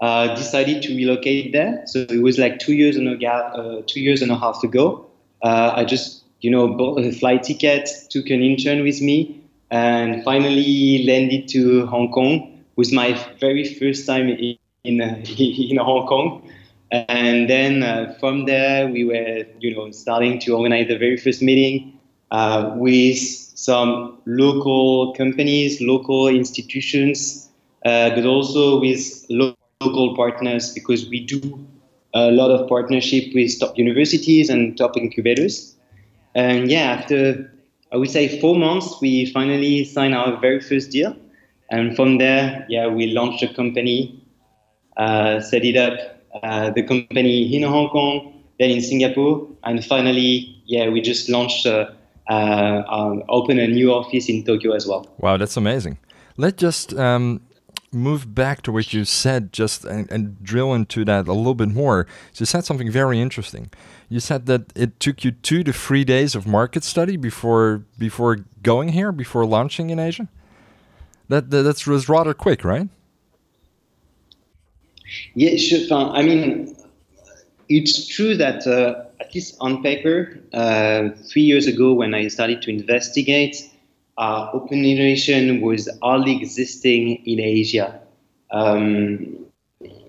uh, 0.00 0.34
decided 0.34 0.82
to 0.82 0.96
relocate 0.96 1.52
there. 1.52 1.82
So 1.86 2.00
it 2.00 2.22
was 2.22 2.38
like 2.38 2.58
two 2.58 2.74
years 2.74 2.96
and 2.96 3.06
a, 3.08 3.28
uh, 3.28 3.82
two 3.86 4.00
years 4.00 4.20
and 4.20 4.32
a 4.32 4.36
half 4.36 4.64
ago. 4.64 5.06
Uh, 5.42 5.72
I 5.76 5.84
just, 5.84 6.24
you 6.40 6.50
know, 6.50 6.66
bought 6.66 6.98
a 6.98 7.12
flight 7.12 7.44
ticket, 7.44 7.88
took 8.10 8.30
an 8.30 8.42
intern 8.42 8.82
with 8.82 9.00
me, 9.00 9.40
and 9.70 10.24
finally 10.24 11.04
landed 11.06 11.46
to 11.48 11.86
Hong 11.86 12.10
Kong. 12.10 12.64
Was 12.74 12.92
my 12.92 13.12
very 13.38 13.64
first 13.74 14.06
time 14.06 14.28
in 14.28 14.56
in, 14.84 15.00
in 15.38 15.76
Hong 15.76 16.06
Kong. 16.08 16.42
And 16.92 17.48
then 17.48 17.82
uh, 17.82 18.14
from 18.20 18.44
there, 18.44 18.86
we 18.86 19.04
were, 19.04 19.44
you 19.60 19.74
know, 19.74 19.90
starting 19.90 20.38
to 20.40 20.54
organize 20.54 20.88
the 20.88 20.98
very 20.98 21.16
first 21.16 21.40
meeting 21.40 21.98
uh, 22.30 22.72
with 22.76 23.16
some 23.18 24.18
local 24.26 25.14
companies, 25.14 25.80
local 25.80 26.28
institutions, 26.28 27.48
uh, 27.86 28.10
but 28.10 28.26
also 28.26 28.78
with 28.80 29.24
lo- 29.30 29.56
local 29.80 30.14
partners 30.14 30.72
because 30.74 31.08
we 31.08 31.20
do 31.20 31.66
a 32.14 32.30
lot 32.30 32.50
of 32.50 32.68
partnership 32.68 33.34
with 33.34 33.58
top 33.58 33.78
universities 33.78 34.50
and 34.50 34.76
top 34.76 34.96
incubators. 34.96 35.74
And 36.34 36.70
yeah, 36.70 36.92
after 36.92 37.50
I 37.90 37.96
would 37.96 38.10
say 38.10 38.38
four 38.38 38.54
months, 38.56 39.00
we 39.00 39.26
finally 39.32 39.84
signed 39.84 40.14
our 40.14 40.38
very 40.40 40.60
first 40.60 40.90
deal. 40.90 41.16
And 41.70 41.96
from 41.96 42.18
there, 42.18 42.66
yeah, 42.68 42.86
we 42.88 43.06
launched 43.06 43.42
a 43.42 43.52
company, 43.54 44.22
uh, 44.98 45.40
set 45.40 45.64
it 45.64 45.76
up 45.76 46.21
uh, 46.42 46.70
the 46.70 46.82
company 46.82 47.54
in 47.54 47.62
Hong 47.62 47.88
Kong, 47.88 48.42
then 48.58 48.70
in 48.70 48.80
Singapore, 48.80 49.48
and 49.64 49.84
finally, 49.84 50.62
yeah, 50.66 50.88
we 50.88 51.00
just 51.00 51.28
launched, 51.28 51.66
uh, 51.66 51.90
uh, 52.28 52.82
um, 52.88 53.22
open 53.28 53.58
a 53.58 53.66
new 53.66 53.92
office 53.92 54.28
in 54.28 54.44
Tokyo 54.44 54.72
as 54.72 54.86
well. 54.86 55.06
Wow, 55.18 55.36
that's 55.36 55.56
amazing. 55.56 55.98
Let's 56.36 56.60
just 56.60 56.94
um, 56.94 57.40
move 57.92 58.34
back 58.34 58.62
to 58.62 58.72
what 58.72 58.92
you 58.92 59.04
said, 59.04 59.52
just 59.52 59.84
and, 59.84 60.10
and 60.10 60.42
drill 60.42 60.72
into 60.72 61.04
that 61.04 61.28
a 61.28 61.32
little 61.32 61.54
bit 61.54 61.68
more. 61.68 62.06
So 62.32 62.42
you 62.42 62.46
said 62.46 62.64
something 62.64 62.90
very 62.90 63.20
interesting. 63.20 63.70
You 64.08 64.20
said 64.20 64.46
that 64.46 64.72
it 64.74 64.98
took 64.98 65.24
you 65.24 65.30
two 65.32 65.62
to 65.64 65.72
three 65.72 66.04
days 66.04 66.34
of 66.34 66.46
market 66.46 66.84
study 66.84 67.16
before 67.16 67.84
before 67.98 68.38
going 68.62 68.90
here, 68.90 69.12
before 69.12 69.44
launching 69.44 69.90
in 69.90 69.98
Asia. 69.98 70.28
That, 71.28 71.50
that 71.50 71.62
that's 71.62 71.86
was 71.86 72.08
rather 72.08 72.34
quick, 72.34 72.64
right? 72.64 72.88
Yeah, 75.34 75.56
sure. 75.56 75.80
I 76.12 76.22
mean, 76.22 76.76
it's 77.68 78.06
true 78.06 78.36
that 78.36 78.66
uh, 78.66 79.04
at 79.20 79.34
least 79.34 79.56
on 79.60 79.82
paper, 79.82 80.38
uh, 80.52 81.10
three 81.30 81.42
years 81.42 81.66
ago 81.66 81.92
when 81.92 82.14
I 82.14 82.28
started 82.28 82.62
to 82.62 82.70
investigate, 82.70 83.68
uh, 84.18 84.50
open 84.52 84.84
innovation 84.84 85.60
was 85.60 85.88
only 86.02 86.36
existing 86.40 87.22
in 87.24 87.40
Asia. 87.40 88.00
Um, 88.50 89.46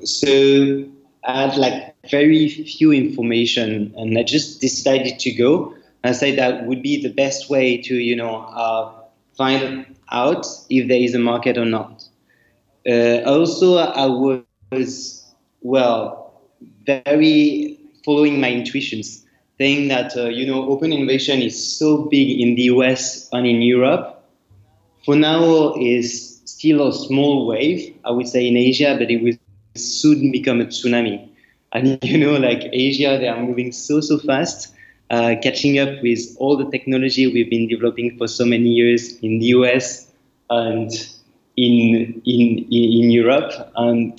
so 0.04 0.86
I 1.24 1.42
had 1.44 1.58
like 1.58 1.96
very 2.10 2.50
few 2.50 2.92
information, 2.92 3.94
and 3.98 4.18
I 4.18 4.24
just 4.24 4.62
decided 4.62 5.20
to 5.20 5.32
go. 5.32 5.74
I 6.04 6.12
said 6.12 6.38
that 6.38 6.66
would 6.66 6.82
be 6.82 7.02
the 7.02 7.10
best 7.10 7.50
way 7.50 7.78
to, 7.78 7.96
you 7.96 8.16
know, 8.16 8.36
uh, 8.36 8.92
find 9.38 9.86
out 10.12 10.46
if 10.70 10.88
there 10.90 11.00
is 11.00 11.16
a 11.16 11.20
market 11.20 11.58
or 11.58 11.66
not. 11.66 12.04
Uh, 12.88 13.22
also, 13.26 13.78
I 13.78 14.06
was 14.08 14.42
was, 14.74 15.24
well, 15.62 16.42
very 16.86 17.80
following 18.06 18.39
my 18.39 18.51
intuitions, 18.51 19.25
saying 19.58 19.88
that, 19.88 20.15
uh, 20.18 20.25
you 20.25 20.46
know, 20.46 20.70
open 20.70 20.92
innovation 20.92 21.42
is 21.42 21.56
so 21.77 22.06
big 22.10 22.39
in 22.39 22.56
the 22.56 22.63
US 22.63 23.30
and 23.32 23.48
in 23.48 23.62
Europe. 23.62 24.24
For 25.06 25.15
now, 25.15 25.74
is 25.75 26.42
still 26.46 26.88
a 26.88 26.94
small 26.94 27.46
wave, 27.46 27.94
I 28.06 28.12
would 28.12 28.27
say, 28.27 28.48
in 28.48 28.58
Asia, 28.58 28.96
but 28.98 29.12
it 29.12 29.22
will 29.22 29.38
soon 29.75 30.32
become 30.32 30.62
a 30.62 30.65
tsunami. 30.65 31.30
And, 31.74 32.00
you 32.03 32.18
know, 32.18 32.38
like 32.38 32.70
Asia, 32.72 33.18
they 33.20 33.27
are 33.27 33.42
moving 33.42 33.72
so, 33.72 34.01
so 34.01 34.18
fast. 34.20 34.74
Uh, 35.10 35.36
catching 35.44 35.77
up 35.77 36.01
with 36.01 36.22
all 36.39 36.58
the 36.58 36.70
technology 36.72 37.32
we've 37.32 37.50
been 37.50 37.68
developing 37.68 38.18
for 38.18 38.27
so 38.27 38.46
many 38.46 38.70
years 38.70 39.18
in 39.20 39.38
the 39.38 39.48
US 39.48 40.08
and 40.50 40.92
in 41.58 42.22
in 42.25 42.65
in 42.72 43.12
Europe, 43.12 43.51
and 43.75 44.18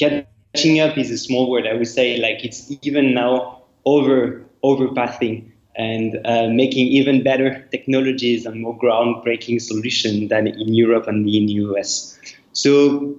catching 0.54 0.80
up 0.80 0.96
is 0.96 1.10
a 1.10 1.18
small 1.18 1.50
word. 1.50 1.66
I 1.66 1.74
would 1.74 1.88
say 1.88 2.18
like 2.18 2.44
it's 2.44 2.70
even 2.82 3.14
now 3.14 3.62
over 3.84 4.44
overpassing 4.62 5.50
and 5.76 6.20
uh, 6.24 6.48
making 6.48 6.86
even 6.86 7.22
better 7.22 7.60
technologies 7.70 8.46
and 8.46 8.62
more 8.62 8.78
groundbreaking 8.78 9.60
solutions 9.60 10.28
than 10.28 10.46
in 10.46 10.72
Europe 10.72 11.06
and 11.08 11.28
in 11.28 11.46
the 11.46 11.54
US. 11.64 12.18
So 12.52 13.16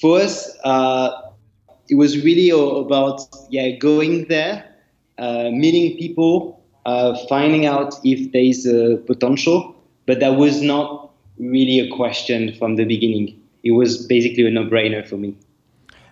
for 0.00 0.20
us, 0.20 0.54
uh, 0.64 1.10
it 1.88 1.94
was 1.94 2.22
really 2.22 2.50
about 2.50 3.22
yeah 3.48 3.70
going 3.70 4.26
there, 4.28 4.64
uh, 5.16 5.50
meeting 5.50 5.96
people, 5.96 6.62
uh, 6.84 7.16
finding 7.28 7.64
out 7.64 7.94
if 8.04 8.30
there 8.32 8.42
is 8.42 8.66
a 8.66 8.98
potential, 9.06 9.74
but 10.06 10.20
that 10.20 10.36
was 10.36 10.60
not 10.60 11.10
really 11.38 11.80
a 11.80 11.88
question 11.96 12.54
from 12.58 12.76
the 12.76 12.84
beginning. 12.84 13.40
It 13.64 13.72
was 13.72 14.06
basically 14.06 14.46
a 14.46 14.50
no-brainer 14.50 15.06
for 15.06 15.16
me. 15.16 15.34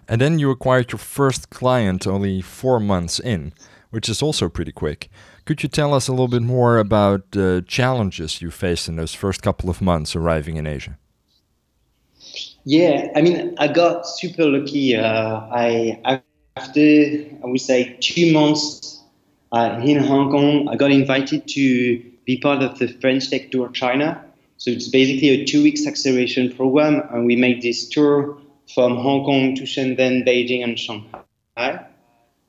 And 0.08 0.20
then 0.20 0.38
you 0.38 0.50
acquired 0.50 0.92
your 0.92 0.98
first 0.98 1.50
client 1.50 2.06
only 2.06 2.40
four 2.40 2.78
months 2.78 3.18
in, 3.18 3.52
which 3.90 4.08
is 4.08 4.22
also 4.22 4.48
pretty 4.48 4.72
quick. 4.72 5.08
Could 5.44 5.62
you 5.62 5.68
tell 5.68 5.94
us 5.94 6.08
a 6.08 6.12
little 6.12 6.28
bit 6.28 6.42
more 6.42 6.78
about 6.78 7.30
the 7.32 7.64
challenges 7.66 8.40
you 8.40 8.50
faced 8.50 8.88
in 8.88 8.96
those 8.96 9.14
first 9.14 9.42
couple 9.42 9.70
of 9.70 9.80
months 9.80 10.16
arriving 10.16 10.56
in 10.56 10.66
Asia? 10.66 10.98
Yeah, 12.64 13.12
I 13.14 13.22
mean, 13.22 13.54
I 13.58 13.68
got 13.68 14.06
super 14.06 14.44
lucky. 14.44 14.96
Uh, 14.96 15.40
I 15.52 16.22
after 16.56 16.80
I 16.80 17.46
would 17.46 17.60
say 17.60 17.96
two 18.00 18.32
months 18.32 19.00
uh, 19.52 19.80
in 19.84 20.02
Hong 20.02 20.30
Kong, 20.30 20.68
I 20.68 20.76
got 20.76 20.90
invited 20.90 21.46
to 21.46 22.02
be 22.24 22.38
part 22.38 22.62
of 22.62 22.78
the 22.78 22.88
French 22.88 23.30
Tech 23.30 23.52
Tour 23.52 23.68
China. 23.68 24.24
So 24.56 24.70
it's 24.70 24.88
basically 24.88 25.28
a 25.28 25.44
two 25.44 25.62
weeks 25.62 25.86
acceleration 25.86 26.52
program, 26.56 27.02
and 27.12 27.26
we 27.26 27.36
made 27.36 27.62
this 27.62 27.88
tour 27.88 28.36
from 28.74 28.96
Hong 28.96 29.24
Kong 29.24 29.54
to 29.56 29.62
Shenzhen, 29.62 30.26
Beijing, 30.26 30.62
and 30.62 30.78
Shanghai. 30.78 31.86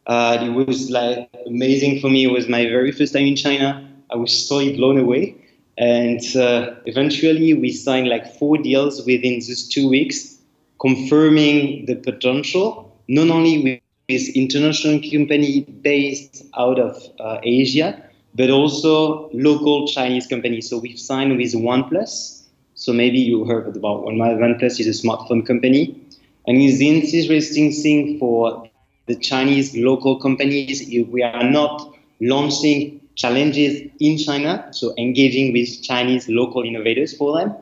Uh, 0.08 0.38
it 0.42 0.50
was 0.50 0.90
like 0.90 1.30
amazing 1.46 2.00
for 2.00 2.10
me. 2.10 2.24
It 2.24 2.32
was 2.32 2.48
my 2.48 2.64
very 2.64 2.92
first 2.92 3.14
time 3.14 3.26
in 3.26 3.36
China. 3.36 3.88
I 4.10 4.16
was 4.16 4.48
so 4.48 4.60
blown 4.74 4.98
away. 4.98 5.36
And 5.78 6.22
uh, 6.36 6.76
eventually, 6.86 7.54
we 7.54 7.72
signed 7.72 8.08
like 8.08 8.34
four 8.40 8.58
deals 8.58 9.06
within 9.06 9.36
these 9.36 9.68
two 9.68 9.88
weeks, 9.88 10.38
confirming 10.80 11.86
the 11.86 11.96
potential, 11.96 12.98
not 13.08 13.30
only 13.30 13.62
with 13.64 13.82
this 14.10 14.30
international 14.30 15.00
company 15.12 15.62
based 15.62 16.44
out 16.58 16.80
of 16.80 16.96
uh, 17.20 17.40
Asia, 17.44 18.02
but 18.34 18.50
also 18.50 19.30
local 19.34 19.88
Chinese 19.88 20.26
companies. 20.26 20.70
So 20.70 20.78
we've 20.78 21.00
signed 21.00 21.38
with 21.38 21.54
OnePlus. 21.54 22.37
So 22.78 22.94
maybe 22.94 23.18
you 23.18 23.44
heard 23.44 23.76
about 23.76 24.04
one. 24.04 24.18
OnePlus 24.18 24.80
is 24.80 24.86
a 24.86 25.08
smartphone 25.08 25.44
company. 25.46 26.00
And 26.46 26.62
it's 26.62 26.78
the 26.78 26.88
interesting 26.88 27.72
thing 27.72 28.20
for 28.20 28.70
the 29.08 29.16
Chinese 29.16 29.76
local 29.76 30.20
companies, 30.20 30.88
we 31.10 31.24
are 31.24 31.50
not 31.50 31.92
launching 32.22 33.02
challenges 33.16 33.82
in 34.00 34.20
China, 34.20 34.68
so 34.72 34.94
engaging 35.00 35.54
with 35.54 35.82
Chinese 35.82 36.30
local 36.30 36.62
innovators 36.62 37.18
for 37.18 37.36
them, 37.40 37.56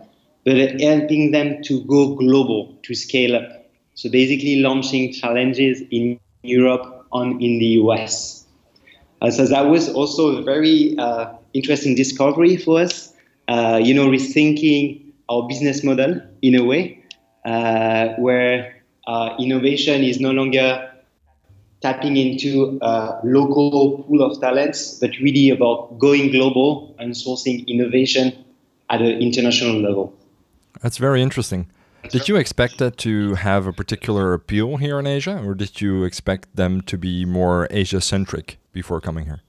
but 0.44 0.82
helping 0.82 1.32
them 1.32 1.64
to 1.64 1.82
go 1.86 2.14
global, 2.16 2.78
to 2.84 2.94
scale 2.94 3.38
up. 3.38 3.66
So 3.94 4.10
basically 4.10 4.58
launching 4.58 5.14
challenges 5.14 5.82
in 5.92 6.20
Europe 6.44 7.06
and 7.14 7.42
in 7.42 7.60
the 7.60 7.80
US. 7.84 8.46
Uh, 9.22 9.32
so 9.32 9.46
that 9.46 9.70
was 9.70 9.88
also 9.88 10.38
a 10.38 10.42
very 10.42 10.98
uh, 10.98 11.32
interesting 11.54 11.96
discovery 11.96 12.58
for 12.58 12.82
us, 12.82 13.14
uh, 13.48 13.80
you 13.82 13.94
know, 13.94 14.08
rethinking 14.08 15.05
our 15.30 15.48
business 15.48 15.84
model 15.84 16.22
in 16.42 16.56
a 16.56 16.64
way 16.64 17.04
uh, 17.46 18.10
where 18.18 18.76
uh, 19.08 19.36
innovation 19.40 20.04
is 20.04 20.20
no 20.20 20.32
longer 20.32 20.92
tapping 21.82 22.18
into 22.18 22.80
a 22.82 23.20
local 23.24 24.04
pool 24.04 24.24
of 24.24 24.40
talents, 24.42 24.98
but 25.00 25.12
really 25.22 25.50
about 25.50 26.00
going 26.00 26.32
global 26.32 26.96
and 26.98 27.14
sourcing 27.14 27.66
innovation 27.68 28.34
at 28.90 29.02
an 29.02 29.22
international 29.22 29.80
level. 29.82 30.14
That's 30.82 30.98
very 30.98 31.22
interesting. 31.22 31.68
Did 32.10 32.28
you 32.28 32.36
expect 32.36 32.78
that 32.78 32.98
to 32.98 33.36
have 33.36 33.66
a 33.66 33.74
particular 33.74 34.34
appeal 34.34 34.78
here 34.78 35.00
in 35.00 35.08
Asia, 35.08 35.42
or 35.44 35.56
did 35.56 35.82
you 35.82 36.04
expect 36.04 36.56
them 36.56 36.82
to 36.82 36.98
be 36.98 37.26
more 37.26 37.68
Asia 37.72 38.00
centric 38.00 38.58
before 38.72 39.02
coming 39.02 39.26
here? 39.26 39.42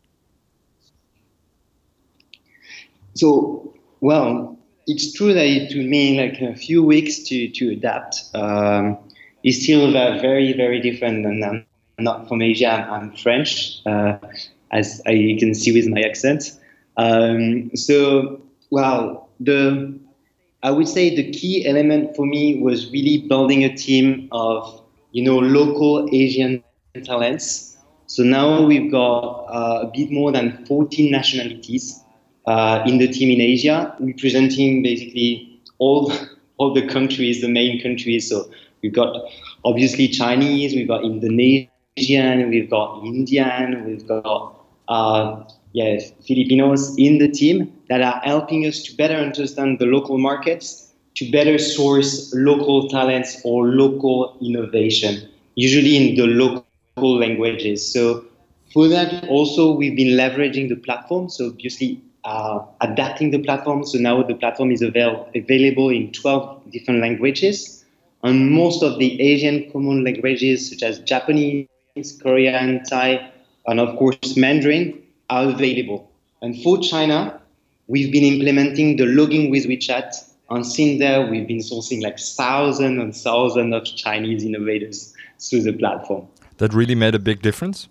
So, 3.14 3.74
well, 4.00 4.55
it's 4.86 5.12
true 5.12 5.34
that 5.34 5.46
it 5.46 5.70
took 5.70 5.84
me 5.84 6.20
like 6.20 6.40
a 6.40 6.54
few 6.54 6.82
weeks 6.82 7.18
to, 7.24 7.48
to 7.48 7.72
adapt. 7.72 8.22
Um, 8.34 8.98
it's 9.42 9.62
still 9.62 9.90
very, 9.92 10.52
very 10.52 10.80
different 10.80 11.24
than 11.24 11.42
um, 11.42 11.64
not 11.98 12.28
from 12.28 12.42
Asia. 12.42 12.86
I'm 12.90 13.12
French, 13.16 13.80
uh, 13.86 14.18
as 14.70 15.00
you 15.06 15.36
can 15.38 15.54
see 15.54 15.72
with 15.72 15.86
my 15.88 16.00
accent. 16.02 16.52
Um, 16.96 17.70
so, 17.74 18.40
well, 18.70 19.28
the 19.40 19.98
I 20.62 20.70
would 20.70 20.88
say 20.88 21.14
the 21.14 21.30
key 21.30 21.66
element 21.66 22.16
for 22.16 22.26
me 22.26 22.60
was 22.60 22.90
really 22.90 23.18
building 23.18 23.62
a 23.64 23.76
team 23.76 24.28
of 24.32 24.82
you 25.12 25.22
know 25.22 25.38
local 25.38 26.08
Asian 26.12 26.62
talents. 27.04 27.76
So 28.06 28.22
now 28.22 28.64
we've 28.64 28.90
got 28.90 29.46
uh, 29.48 29.86
a 29.86 29.90
bit 29.92 30.10
more 30.10 30.32
than 30.32 30.64
14 30.66 31.10
nationalities 31.10 32.02
uh, 32.46 32.82
in 32.86 32.98
the 32.98 33.08
team 33.08 33.30
in 33.30 33.40
Asia, 33.40 33.94
representing 34.00 34.82
basically 34.82 35.60
all 35.78 36.12
all 36.58 36.72
the 36.72 36.86
countries, 36.86 37.40
the 37.40 37.48
main 37.48 37.82
countries. 37.82 38.28
So 38.28 38.50
we've 38.82 38.94
got 38.94 39.14
obviously 39.64 40.08
Chinese, 40.08 40.74
we've 40.74 40.88
got 40.88 41.04
Indonesian 41.04 41.70
we've 41.96 42.68
got 42.68 43.02
Indian, 43.04 43.84
we've 43.86 44.06
got 44.06 44.54
uh, 44.88 45.42
yes, 45.72 46.12
Filipinos 46.26 46.94
in 46.98 47.18
the 47.18 47.28
team 47.28 47.72
that 47.88 48.02
are 48.02 48.20
helping 48.22 48.66
us 48.66 48.82
to 48.82 48.96
better 48.96 49.14
understand 49.14 49.78
the 49.78 49.86
local 49.86 50.18
markets, 50.18 50.92
to 51.14 51.30
better 51.30 51.58
source 51.58 52.32
local 52.34 52.88
talents 52.88 53.40
or 53.44 53.68
local 53.68 54.36
innovation, 54.42 55.28
usually 55.54 55.96
in 55.96 56.16
the 56.16 56.26
local 56.26 57.18
languages. 57.18 57.92
So 57.92 58.24
for 58.72 58.88
that, 58.88 59.26
also 59.28 59.72
we've 59.72 59.96
been 59.96 60.16
leveraging 60.16 60.68
the 60.68 60.76
platform. 60.76 61.30
So 61.30 61.46
obviously 61.46 62.02
uh, 62.26 62.60
adapting 62.80 63.30
the 63.30 63.38
platform. 63.38 63.86
So 63.86 63.98
now 63.98 64.22
the 64.22 64.34
platform 64.34 64.72
is 64.72 64.82
avail- 64.82 65.28
available 65.34 65.90
in 65.90 66.12
12 66.12 66.72
different 66.72 67.00
languages. 67.00 67.84
And 68.24 68.50
most 68.50 68.82
of 68.82 68.98
the 68.98 69.20
Asian 69.20 69.70
common 69.70 70.02
languages, 70.02 70.70
such 70.70 70.82
as 70.82 70.98
Japanese, 70.98 71.68
Korean, 72.20 72.82
Thai, 72.82 73.30
and 73.66 73.78
of 73.78 73.96
course 73.96 74.36
Mandarin 74.36 75.00
are 75.30 75.50
available. 75.50 76.10
And 76.42 76.60
for 76.62 76.78
China, 76.78 77.40
we've 77.86 78.10
been 78.10 78.24
implementing 78.24 78.96
the 78.96 79.06
logging 79.06 79.50
with 79.50 79.66
WeChat. 79.66 80.12
And 80.50 80.66
since 80.66 80.98
there, 80.98 81.30
we've 81.30 81.46
been 81.46 81.58
sourcing 81.58 82.02
like 82.02 82.18
thousands 82.18 83.00
and 83.00 83.14
thousands 83.14 83.72
of 83.72 83.84
Chinese 83.84 84.44
innovators 84.44 85.14
through 85.38 85.62
the 85.62 85.72
platform. 85.72 86.26
That 86.58 86.74
really 86.74 86.94
made 86.96 87.14
a 87.14 87.20
big 87.20 87.40
difference? 87.40 87.88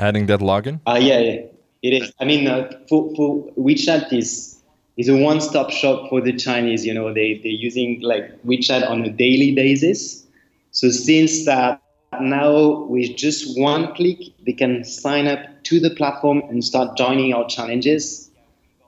Adding 0.00 0.26
that 0.26 0.40
login? 0.40 0.80
Uh, 0.86 0.98
yeah, 1.00 1.20
yeah, 1.20 1.40
it 1.82 1.92
is. 1.92 2.12
I 2.20 2.24
mean, 2.24 2.46
uh, 2.46 2.70
for, 2.88 3.14
for 3.14 3.44
WeChat 3.58 4.12
is 4.12 4.62
is 4.96 5.08
a 5.08 5.16
one-stop 5.16 5.70
shop 5.70 6.08
for 6.10 6.20
the 6.20 6.32
Chinese. 6.32 6.84
You 6.86 6.94
know, 6.94 7.12
they 7.12 7.40
they're 7.42 7.52
using 7.52 8.00
like 8.00 8.42
WeChat 8.44 8.88
on 8.88 9.04
a 9.04 9.10
daily 9.10 9.54
basis. 9.54 10.24
So 10.70 10.90
since 10.90 11.44
that 11.44 11.82
now 12.20 12.84
with 12.84 13.16
just 13.16 13.58
one 13.58 13.94
click, 13.94 14.18
they 14.44 14.52
can 14.52 14.84
sign 14.84 15.26
up 15.26 15.40
to 15.64 15.80
the 15.80 15.90
platform 15.90 16.42
and 16.48 16.64
start 16.64 16.96
joining 16.96 17.32
our 17.32 17.46
challenges. 17.48 18.30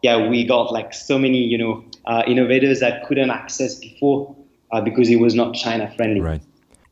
Yeah, 0.03 0.29
we 0.29 0.45
got 0.45 0.73
like 0.73 0.93
so 0.93 1.19
many, 1.19 1.39
you 1.39 1.57
know, 1.57 1.85
uh, 2.05 2.23
innovators 2.27 2.81
that 2.81 3.07
couldn't 3.07 3.31
access 3.31 3.77
before 3.77 4.37
uh, 4.71 4.81
because 4.81 5.09
it 5.09 5.17
was 5.17 5.35
not 5.35 5.55
China 5.55 5.91
friendly. 5.97 6.21
Right. 6.21 6.43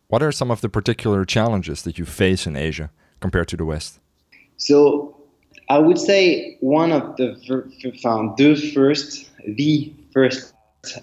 What 0.08 0.22
are 0.22 0.32
some 0.32 0.50
of 0.50 0.62
the 0.62 0.68
particular 0.68 1.24
challenges 1.24 1.82
that 1.82 1.98
you 1.98 2.04
face 2.06 2.46
in 2.46 2.56
Asia 2.56 2.90
compared 3.20 3.48
to 3.48 3.56
the 3.56 3.64
West? 3.64 3.98
So 4.56 5.21
I 5.72 5.78
would 5.78 5.98
say 5.98 6.58
one 6.60 6.92
of 6.92 7.16
the, 7.16 7.28
the 7.48 8.70
first, 8.74 9.30
the 9.46 9.92
first 10.12 10.52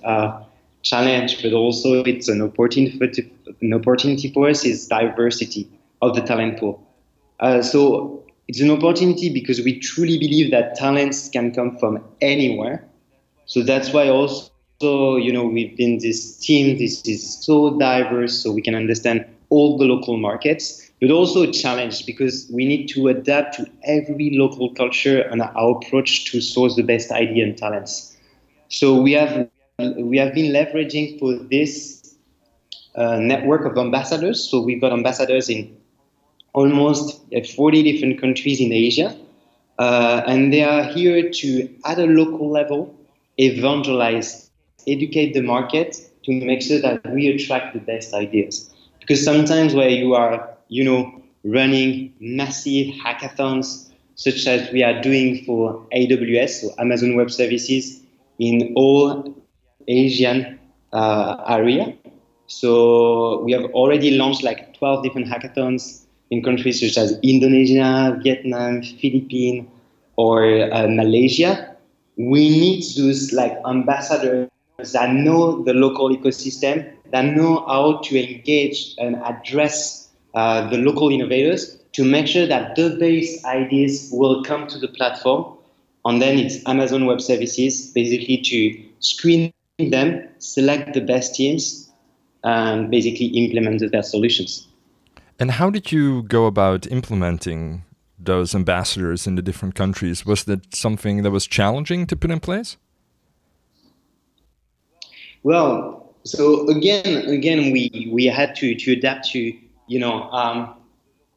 uh, 0.04 0.44
challenge, 0.84 1.42
but 1.42 1.54
also 1.54 2.04
it's 2.04 2.28
an 2.30 2.44
opportunity 2.44 2.96
for, 3.00 3.08
an 3.62 3.74
opportunity 3.74 4.32
for 4.32 4.48
us 4.48 4.64
is 4.66 4.88
diversity 4.88 5.68
of 6.04 6.14
the 6.14 6.22
talent 6.22 6.60
pool. 6.60 6.86
Uh, 7.40 7.64
so 7.64 8.24
it's 8.48 8.62
an 8.62 8.70
opportunity 8.70 9.34
because 9.34 9.60
we 9.60 9.80
truly 9.80 10.20
believe 10.20 10.52
that 10.52 10.76
talents 10.76 11.30
can 11.30 11.52
come 11.52 11.76
from 11.80 12.04
anywhere. 12.22 12.88
So 13.48 13.64
that's 13.64 13.92
why 13.92 14.08
also, 14.08 15.16
you 15.16 15.34
know, 15.34 15.46
we've 15.46 15.76
been 15.76 15.98
this 15.98 16.38
team, 16.38 16.78
this 16.78 17.02
is 17.08 17.44
so 17.44 17.76
diverse, 17.80 18.38
so 18.44 18.52
we 18.52 18.62
can 18.62 18.76
understand 18.76 19.26
all 19.50 19.80
the 19.80 19.86
local 19.86 20.18
markets, 20.18 20.89
but 21.02 21.12
also 21.12 21.44
a 21.44 21.52
challenge 21.52 22.06
because 22.06 22.50
we 22.54 22.66
need 22.66 22.88
to 22.90 23.08
adapt 23.08 23.56
to 23.56 23.66
every 23.84 24.32
local 24.34 24.74
culture 24.74 25.22
and 25.22 25.42
our 25.42 25.78
approach 25.78 26.26
to 26.32 26.42
source 26.42 26.76
the 26.76 26.84
best 26.84 27.12
idea 27.12 27.44
and 27.46 27.58
talents. 27.58 28.16
So 28.70 29.02
we 29.02 29.14
have 29.14 29.48
we 29.68 30.18
have 30.18 30.34
been 30.34 30.52
leveraging 30.52 31.20
for 31.20 31.34
this 31.50 31.90
uh, 32.70 33.18
network 33.18 33.66
of 33.66 33.78
ambassadors. 33.78 34.28
So 34.34 34.62
we've 34.62 34.82
got 34.82 34.92
ambassadors 34.92 35.50
in 35.50 35.70
almost 36.54 37.22
uh, 37.36 37.42
40 37.44 37.84
different 37.84 38.20
countries 38.20 38.60
in 38.60 38.72
Asia. 38.72 39.16
Uh, 39.78 40.22
and 40.28 40.54
they 40.54 40.64
are 40.64 40.84
here 40.84 41.30
to, 41.30 41.70
at 41.86 42.00
a 42.00 42.06
local 42.06 42.50
level, 42.52 42.94
evangelize, 43.38 44.50
educate 44.88 45.34
the 45.34 45.42
market 45.42 45.96
to 46.24 46.34
make 46.46 46.62
sure 46.62 46.82
that 46.82 47.04
we 47.12 47.28
attract 47.28 47.74
the 47.74 47.80
best 47.80 48.14
ideas. 48.14 48.70
Because 49.00 49.24
sometimes 49.24 49.74
where 49.74 49.90
you 49.90 50.14
are, 50.14 50.50
you 50.70 50.84
know, 50.84 51.22
running 51.44 52.14
massive 52.20 52.88
hackathons, 52.96 53.90
such 54.16 54.48
as 54.48 54.72
we 54.72 54.84
are 54.84 55.02
doing 55.02 55.44
for 55.46 55.86
AWS, 55.94 56.62
so 56.62 56.74
Amazon 56.80 57.16
Web 57.16 57.32
Services, 57.32 58.02
in 58.40 58.74
all 58.76 59.36
Asian 59.88 60.60
uh, 60.94 61.44
area. 61.48 61.94
So 62.48 63.42
we 63.44 63.52
have 63.52 63.66
already 63.72 64.18
launched 64.18 64.44
like 64.44 64.74
12 64.78 65.04
different 65.04 65.28
hackathons 65.28 66.06
in 66.32 66.44
countries 66.44 66.80
such 66.80 66.98
as 66.98 67.20
Indonesia, 67.22 68.20
Vietnam, 68.24 68.82
Philippines, 68.84 69.68
or 70.20 70.70
uh, 70.74 70.86
Malaysia, 70.90 71.78
we 72.18 72.50
need 72.50 72.84
those 72.98 73.32
like 73.32 73.56
ambassadors 73.66 74.50
that 74.92 75.14
know 75.14 75.64
the 75.64 75.74
local 75.74 76.10
ecosystem, 76.10 76.92
that 77.12 77.24
know 77.24 77.64
how 77.68 78.00
to 78.04 78.20
engage 78.20 78.96
and 78.98 79.16
address 79.24 80.09
Uh, 80.40 80.70
the 80.70 80.78
local 80.78 81.10
innovators 81.10 81.78
to 81.92 82.06
make 82.06 82.26
sure 82.26 82.48
that 82.48 82.74
the 82.78 82.96
base 82.98 83.44
ideas 83.44 84.10
will 84.14 84.42
come 84.42 84.68
to 84.68 84.78
the 84.80 84.88
platform. 84.88 85.44
And 86.06 86.22
then 86.22 86.40
it's 86.40 86.66
Amazon 86.66 87.06
Web 87.06 87.20
Services 87.20 87.92
basically 87.92 88.38
to 88.38 88.82
screen 89.02 89.52
them, 89.78 90.30
select 90.38 90.94
the 90.94 91.02
best 91.02 91.36
teams, 91.36 91.92
and 92.46 92.90
basically 92.90 93.26
implement 93.26 93.84
their 93.92 94.02
solutions. 94.02 94.66
And 95.42 95.52
how 95.52 95.70
did 95.70 95.92
you 95.92 96.24
go 96.24 96.46
about 96.46 96.88
implementing 96.88 97.84
those 98.18 98.56
ambassadors 98.56 99.28
in 99.28 99.36
the 99.36 99.42
different 99.42 99.76
countries? 99.76 100.26
Was 100.26 100.46
that 100.46 100.74
something 100.74 101.24
that 101.24 101.32
was 101.32 101.48
challenging 101.48 102.08
to 102.08 102.16
put 102.16 102.32
in 102.32 102.40
place? 102.40 102.78
Well, 105.44 106.16
so 106.24 106.66
again, 106.70 107.28
again, 107.28 107.74
we 107.74 108.10
we 108.10 108.24
had 108.28 108.56
to 108.56 108.74
to 108.74 108.94
adapt 108.94 109.32
to 109.32 109.54
you 109.90 110.00
know 110.00 110.30
um, 110.32 110.76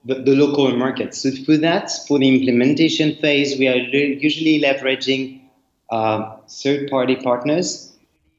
the, 0.04 0.14
the 0.14 0.34
local 0.34 0.76
market. 0.76 1.14
So 1.14 1.30
for 1.44 1.56
that, 1.58 1.90
for 2.06 2.18
the 2.18 2.28
implementation 2.28 3.16
phase, 3.16 3.58
we 3.58 3.68
are 3.68 3.76
usually 3.76 4.60
leveraging 4.60 5.40
uh, 5.90 6.36
third-party 6.48 7.16
partners, 7.16 7.92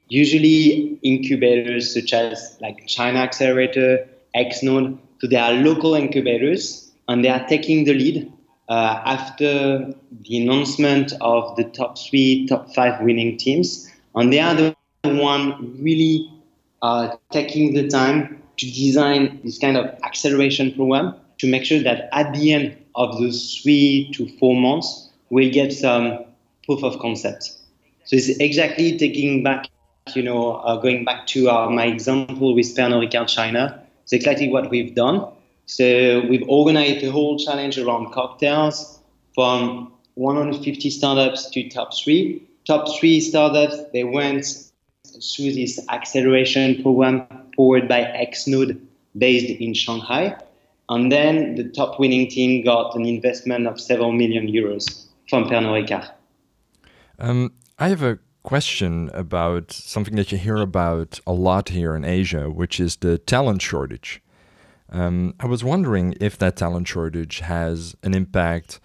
usually 0.07 0.99
incubators 1.03 1.93
such 1.93 2.13
as 2.13 2.57
like 2.61 2.85
China 2.87 3.19
Accelerator, 3.19 4.07
XNode. 4.35 4.97
So 5.19 5.27
they 5.27 5.37
are 5.37 5.53
local 5.53 5.95
incubators, 5.95 6.91
and 7.07 7.23
they 7.23 7.29
are 7.29 7.45
taking 7.47 7.85
the 7.85 7.93
lead 7.93 8.31
uh, 8.69 9.01
after 9.05 9.93
the 10.27 10.43
announcement 10.43 11.13
of 11.21 11.55
the 11.55 11.63
top 11.63 11.97
three, 11.97 12.45
top 12.47 12.73
five 12.75 13.01
winning 13.01 13.37
teams, 13.37 13.89
and 14.15 14.33
they 14.33 14.39
are 14.39 14.53
the 14.53 14.75
one 15.03 15.81
really 15.81 16.29
uh, 16.81 17.15
taking 17.31 17.73
the 17.73 17.87
time 17.87 18.42
to 18.57 18.65
design 18.71 19.39
this 19.43 19.57
kind 19.57 19.77
of 19.77 19.85
acceleration 20.03 20.73
program 20.73 21.15
to 21.39 21.47
make 21.47 21.65
sure 21.65 21.81
that 21.81 22.09
at 22.13 22.33
the 22.33 22.53
end 22.53 22.77
of 22.95 23.19
those 23.19 23.59
three 23.61 24.11
to 24.13 24.27
four 24.37 24.55
months, 24.55 25.09
we'll 25.29 25.51
get 25.51 25.73
some 25.73 26.19
proof 26.65 26.83
of 26.83 26.99
concept. 26.99 27.51
So 28.05 28.15
it's 28.15 28.29
exactly 28.39 28.97
taking 28.97 29.43
back, 29.43 29.69
you 30.15 30.23
know, 30.23 30.55
uh, 30.57 30.77
going 30.77 31.05
back 31.05 31.27
to 31.27 31.49
uh, 31.49 31.69
my 31.69 31.85
example 31.85 32.53
with 32.53 32.75
Pernod 32.75 33.09
Ricard 33.09 33.27
China. 33.27 33.81
It's 34.03 34.13
exactly 34.13 34.49
what 34.49 34.69
we've 34.69 34.93
done. 34.93 35.27
So 35.65 36.21
we've 36.29 36.47
organized 36.47 37.03
a 37.03 37.11
whole 37.11 37.39
challenge 37.39 37.77
around 37.77 38.11
cocktails 38.11 38.99
from 39.33 39.91
150 40.15 40.89
startups 40.89 41.49
to 41.51 41.69
top 41.69 41.91
three. 41.95 42.43
Top 42.65 42.87
three 42.99 43.19
startups, 43.19 43.77
they 43.91 44.03
went 44.03 44.71
through 45.21 45.53
this 45.53 45.79
acceleration 45.89 46.81
program 46.81 47.27
powered 47.55 47.87
by 47.87 48.01
XNode 48.03 48.79
based 49.17 49.49
in 49.59 49.73
Shanghai. 49.73 50.35
And 50.89 51.11
then 51.11 51.55
the 51.55 51.69
top 51.69 51.99
winning 51.99 52.27
team 52.29 52.63
got 52.63 52.95
an 52.95 53.05
investment 53.05 53.67
of 53.67 53.79
several 53.79 54.11
million 54.11 54.47
euros 54.47 55.05
from 55.29 55.45
Pernod 55.45 55.87
Ricard. 55.87 56.11
Um, 57.19 57.53
I 57.79 57.89
have 57.89 58.03
a 58.03 58.19
question 58.43 59.09
about 59.13 59.71
something 59.71 60.15
that 60.17 60.31
you 60.31 60.37
hear 60.37 60.57
about 60.57 61.19
a 61.25 61.31
lot 61.31 61.69
here 61.69 61.95
in 61.95 62.03
Asia, 62.03 62.49
which 62.49 62.79
is 62.79 62.97
the 62.97 63.17
talent 63.17 63.61
shortage. 63.61 64.21
Um, 64.91 65.33
I 65.39 65.47
was 65.47 65.63
wondering 65.63 66.15
if 66.19 66.37
that 66.37 66.57
talent 66.57 66.87
shortage 66.87 67.39
has 67.39 67.95
an 68.03 68.13
impact 68.13 68.79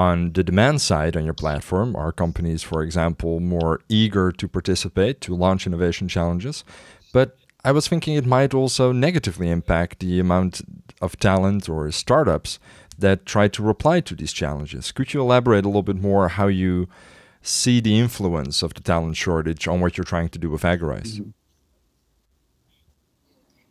on 0.00 0.32
the 0.36 0.44
demand 0.50 0.80
side 0.80 1.14
on 1.16 1.24
your 1.28 1.38
platform. 1.44 1.88
Are 2.02 2.12
companies, 2.24 2.62
for 2.70 2.82
example, 2.82 3.32
more 3.40 3.74
eager 3.88 4.32
to 4.40 4.46
participate 4.48 5.20
to 5.22 5.34
launch 5.44 5.66
innovation 5.66 6.06
challenges? 6.08 6.64
But 7.12 7.28
I 7.68 7.72
was 7.72 7.86
thinking 7.88 8.14
it 8.14 8.34
might 8.36 8.54
also 8.54 8.92
negatively 8.92 9.48
impact 9.50 10.00
the 10.00 10.18
amount 10.18 10.62
of 11.06 11.18
talent 11.18 11.68
or 11.68 11.90
startups 11.90 12.58
that 12.98 13.26
try 13.34 13.46
to 13.48 13.62
reply 13.72 14.00
to 14.08 14.14
these 14.14 14.32
challenges. 14.32 14.92
Could 14.92 15.12
you 15.12 15.20
elaborate 15.20 15.64
a 15.64 15.68
little 15.68 15.88
bit 15.92 16.00
more 16.10 16.28
how 16.28 16.48
you 16.48 16.88
see 17.42 17.80
the 17.80 17.98
influence 17.98 18.62
of 18.62 18.74
the 18.74 18.82
talent 18.92 19.16
shortage 19.16 19.68
on 19.68 19.80
what 19.80 19.96
you're 19.96 20.12
trying 20.14 20.30
to 20.30 20.38
do 20.38 20.48
with 20.50 20.64
Agorize? 20.64 21.12
Mm-hmm. 21.18 21.30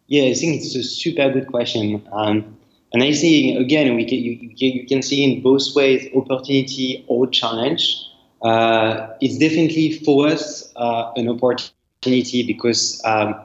Yeah, 0.08 0.24
I 0.32 0.34
think 0.34 0.52
it's 0.58 0.76
a 0.76 0.84
super 0.84 1.32
good 1.32 1.48
question. 1.48 2.02
Um, 2.12 2.59
and 2.92 3.04
I 3.04 3.12
see, 3.12 3.56
again, 3.56 3.96
we 3.96 4.06
can, 4.06 4.18
you, 4.18 4.52
you 4.56 4.88
can 4.88 5.02
see 5.02 5.24
in 5.24 5.42
both 5.42 5.76
ways 5.76 6.10
opportunity 6.16 7.06
or 7.08 7.28
challenge. 7.28 8.04
Uh, 8.42 9.10
it's 9.22 9.38
definitely 9.38 10.00
for 10.00 10.28
us 10.28 10.72
uh, 10.76 11.12
an 11.16 11.30
opportunity 11.30 12.44
because 12.48 13.02
um, 13.06 13.36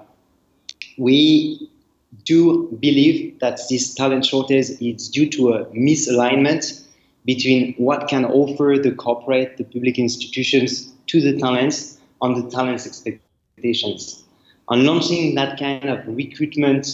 we 0.96 1.68
do 2.24 2.68
believe 2.80 3.38
that 3.40 3.60
this 3.68 3.94
talent 3.94 4.24
shortage 4.24 4.70
is 4.80 5.08
due 5.10 5.28
to 5.28 5.52
a 5.52 5.66
misalignment 5.66 6.82
between 7.26 7.74
what 7.74 8.08
can 8.08 8.24
offer 8.24 8.76
the 8.80 8.92
corporate, 8.92 9.56
the 9.56 9.64
public 9.64 9.98
institutions 9.98 10.92
to 11.06 11.20
the 11.20 11.38
talents 11.38 11.98
and 12.22 12.36
the 12.36 12.50
talents' 12.50 12.86
expectations. 12.86 14.22
And 14.70 14.84
launching 14.84 15.34
that 15.34 15.58
kind 15.58 15.90
of 15.90 16.06
recruitment 16.06 16.86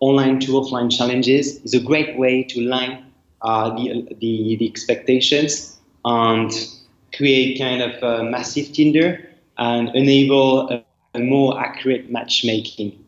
online 0.00 0.40
to 0.40 0.52
offline 0.52 0.94
challenges 0.94 1.60
is 1.62 1.74
a 1.74 1.80
great 1.80 2.18
way 2.18 2.42
to 2.44 2.60
line 2.60 3.04
uh, 3.42 3.74
the, 3.76 4.06
the, 4.20 4.56
the, 4.56 4.68
expectations 4.68 5.78
and 6.04 6.50
create 7.14 7.58
kind 7.58 7.82
of 7.82 8.02
a 8.02 8.24
massive 8.24 8.72
Tinder 8.72 9.28
and 9.58 9.88
enable 9.94 10.68
a, 10.70 10.84
a 11.14 11.18
more 11.18 11.58
accurate 11.60 12.10
matchmaking. 12.10 13.04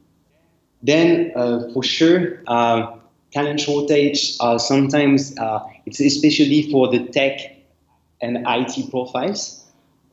Then, 0.82 1.32
uh, 1.34 1.72
for 1.72 1.82
sure, 1.82 2.42
uh, 2.46 2.96
talent 3.32 3.60
shortage 3.60 4.36
uh, 4.40 4.58
sometimes 4.58 5.36
uh, 5.38 5.60
it's 5.86 6.00
especially 6.00 6.70
for 6.70 6.88
the 6.88 7.00
tech 7.08 7.40
and 8.22 8.44
IT 8.46 8.90
profiles. 8.90 9.64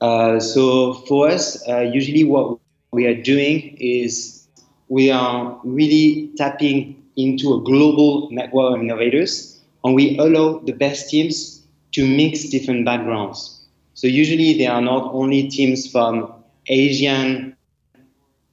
Uh, 0.01 0.39
so 0.39 0.93
for 1.07 1.29
us, 1.29 1.65
usually 1.67 2.23
what 2.23 2.59
we 2.91 3.05
are 3.05 3.21
doing 3.21 3.77
is 3.79 4.42
we 4.89 5.11
are 5.11 5.59
really 5.63 6.31
tapping 6.37 7.03
into 7.15 7.53
a 7.53 7.61
global 7.61 8.29
network 8.31 8.75
of 8.75 8.81
innovators, 8.81 9.61
and 9.83 9.95
we 9.95 10.17
allow 10.17 10.59
the 10.59 10.73
best 10.73 11.09
teams 11.09 11.65
to 11.91 12.07
mix 12.07 12.49
different 12.49 12.85
backgrounds. 12.85 13.65
So 13.93 14.07
usually 14.07 14.57
they 14.57 14.67
are 14.67 14.81
not 14.81 15.13
only 15.13 15.47
teams 15.47 15.89
from 15.89 16.33
Asian 16.67 17.55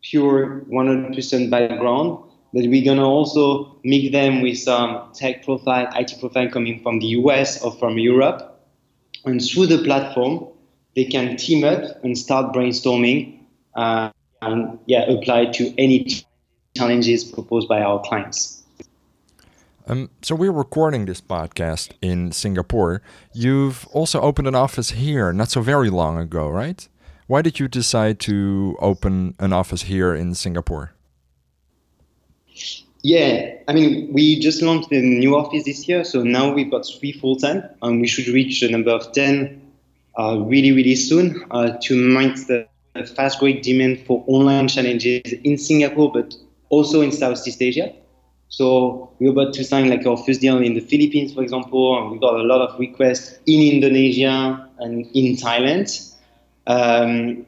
pure 0.02 0.64
100% 0.70 1.50
background, 1.50 2.18
but 2.52 2.64
we're 2.66 2.84
gonna 2.84 3.08
also 3.08 3.76
mix 3.84 4.12
them 4.12 4.42
with 4.42 4.58
some 4.58 5.10
tech 5.14 5.44
profile, 5.44 5.88
IT 5.94 6.14
profile 6.20 6.48
coming 6.48 6.80
from 6.82 6.98
the 6.98 7.06
US 7.06 7.62
or 7.62 7.72
from 7.72 7.98
Europe. 7.98 8.60
And 9.24 9.40
through 9.40 9.66
the 9.66 9.78
platform, 9.84 10.46
they 10.96 11.04
can 11.04 11.36
team 11.36 11.64
up 11.64 12.02
and 12.02 12.16
start 12.16 12.52
brainstorming 12.54 13.38
uh, 13.74 14.10
and 14.42 14.79
yeah, 14.87 15.03
apply 15.11 15.46
to 15.46 15.74
any 15.79 16.24
challenges 16.76 17.24
proposed 17.24 17.68
by 17.68 17.83
our 17.83 18.00
clients. 18.00 18.62
Um, 19.87 20.11
so 20.22 20.35
we're 20.35 20.53
recording 20.53 21.07
this 21.07 21.20
podcast 21.20 21.92
in 22.00 22.31
Singapore. 22.33 23.03
You've 23.33 23.87
also 23.88 24.20
opened 24.20 24.46
an 24.46 24.55
office 24.55 24.90
here 24.90 25.33
not 25.33 25.50
so 25.50 25.62
very 25.62 25.90
long 25.90 26.16
ago, 26.16 26.48
right? 26.48 26.87
Why 27.26 27.42
did 27.42 27.59
you 27.59 27.68
decide 27.68 28.20
to 28.20 28.76
open 28.81 29.35
an 29.38 29.53
office 29.53 29.83
here 29.83 30.14
in 30.14 30.35
Singapore? 30.35 30.92
Yeah, 33.03 33.55
I 33.66 33.72
mean, 33.72 34.12
we 34.12 34.38
just 34.38 34.62
launched 34.62 34.92
a 34.92 35.00
new 35.00 35.37
office 35.37 35.64
this 35.64 35.88
year, 35.88 36.05
so 36.05 36.22
now 36.22 36.53
we've 36.53 36.70
got 36.70 36.87
three 36.87 37.12
full 37.12 37.37
time, 37.37 37.62
and 37.83 38.00
we 38.00 38.07
should 38.07 38.29
reach 38.29 38.62
a 38.62 38.70
number 38.70 38.90
of 38.90 39.12
10 39.12 39.61
uh, 40.18 40.38
really, 40.46 40.72
really 40.72 40.96
soon 40.96 41.44
uh, 41.50 41.79
to 41.83 41.96
meet 41.96 42.37
the 42.46 42.68
fast 43.06 43.38
growing 43.38 43.60
demand 43.60 44.00
for 44.06 44.24
online 44.26 44.68
challenges 44.68 45.32
in 45.44 45.58
Singapore, 45.58 46.12
but 46.12 46.34
also 46.68 47.00
in 47.00 47.12
Southeast 47.12 47.60
Asia. 47.60 47.92
So 48.48 49.12
we're 49.20 49.30
about 49.30 49.54
to 49.54 49.64
sign 49.64 49.88
like 49.88 50.04
our 50.06 50.16
first 50.16 50.40
deal 50.40 50.58
in 50.58 50.74
the 50.74 50.80
Philippines, 50.80 51.32
for 51.32 51.42
example, 51.42 51.96
and 51.98 52.10
we 52.10 52.18
got 52.18 52.34
a 52.34 52.42
lot 52.42 52.60
of 52.60 52.78
requests 52.80 53.38
in 53.46 53.74
Indonesia 53.74 54.68
and 54.78 55.06
in 55.14 55.36
Thailand. 55.36 56.14
Um, 56.66 57.46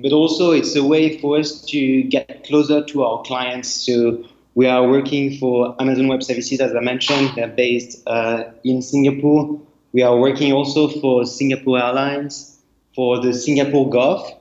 but 0.00 0.12
also, 0.12 0.52
it's 0.52 0.76
a 0.76 0.84
way 0.84 1.18
for 1.18 1.38
us 1.38 1.60
to 1.66 2.02
get 2.04 2.44
closer 2.44 2.84
to 2.84 3.04
our 3.04 3.22
clients. 3.22 3.68
So 3.68 4.24
we 4.54 4.66
are 4.66 4.86
working 4.86 5.38
for 5.38 5.74
Amazon 5.80 6.08
Web 6.08 6.22
Services, 6.22 6.60
as 6.60 6.74
I 6.74 6.80
mentioned. 6.80 7.30
They're 7.34 7.48
based 7.48 8.02
uh, 8.06 8.44
in 8.62 8.82
Singapore. 8.82 9.60
We 9.92 10.02
are 10.02 10.16
working 10.16 10.52
also 10.52 10.88
for 10.88 11.24
Singapore 11.24 11.78
Airlines, 11.78 12.58
for 12.94 13.20
the 13.20 13.32
Singapore 13.32 13.90
Gov. 13.90 14.38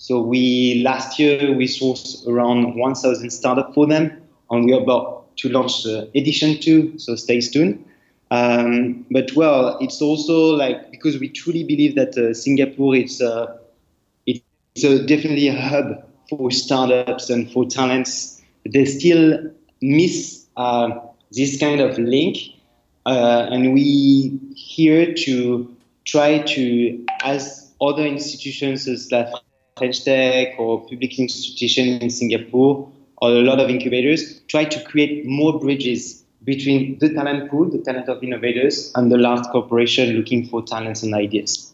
So 0.00 0.18
we 0.22 0.80
last 0.82 1.18
year 1.18 1.54
we 1.54 1.66
sourced 1.66 2.26
around 2.26 2.74
1,000 2.74 3.28
startups 3.28 3.74
for 3.74 3.86
them, 3.86 4.10
and 4.50 4.64
we 4.64 4.72
are 4.72 4.80
about 4.80 5.36
to 5.36 5.50
launch 5.50 5.84
edition 6.14 6.58
two, 6.58 6.98
so 6.98 7.16
stay 7.16 7.38
tuned. 7.38 7.84
Um, 8.30 9.04
but 9.10 9.30
well, 9.36 9.76
it's 9.78 10.00
also 10.00 10.56
like 10.56 10.90
because 10.90 11.18
we 11.18 11.28
truly 11.28 11.64
believe 11.64 11.96
that 11.96 12.16
uh, 12.16 12.32
Singapore 12.32 12.96
it's 12.96 13.20
uh, 13.20 13.58
it's 14.24 14.42
a, 14.82 15.04
definitely 15.06 15.48
a 15.48 15.60
hub 15.60 16.02
for 16.30 16.50
startups 16.50 17.28
and 17.28 17.52
for 17.52 17.66
talents. 17.66 18.40
They 18.64 18.86
still 18.86 19.50
miss 19.82 20.46
uh, 20.56 20.92
this 21.30 21.60
kind 21.60 21.82
of 21.82 21.98
link, 21.98 22.38
uh, 23.04 23.48
and 23.50 23.74
we 23.74 24.40
here 24.56 25.12
to 25.26 25.76
try 26.06 26.38
to 26.38 27.04
as 27.22 27.70
other 27.82 28.06
institutions 28.06 28.88
as 28.88 29.12
like 29.12 29.28
French 29.80 30.04
Tech 30.04 30.54
or 30.58 30.80
public 30.82 31.18
institution 31.18 32.00
in 32.02 32.10
Singapore 32.10 32.88
or 33.20 33.30
a 33.30 33.42
lot 33.42 33.58
of 33.60 33.70
incubators 33.70 34.40
try 34.48 34.64
to 34.64 34.82
create 34.84 35.26
more 35.26 35.58
bridges 35.58 36.22
between 36.44 36.98
the 36.98 37.12
talent 37.12 37.50
pool, 37.50 37.70
the 37.70 37.78
talent 37.78 38.08
of 38.08 38.22
innovators, 38.22 38.92
and 38.94 39.10
the 39.10 39.16
large 39.16 39.44
corporation 39.52 40.16
looking 40.16 40.46
for 40.46 40.62
talents 40.62 41.02
and 41.02 41.14
ideas. 41.14 41.72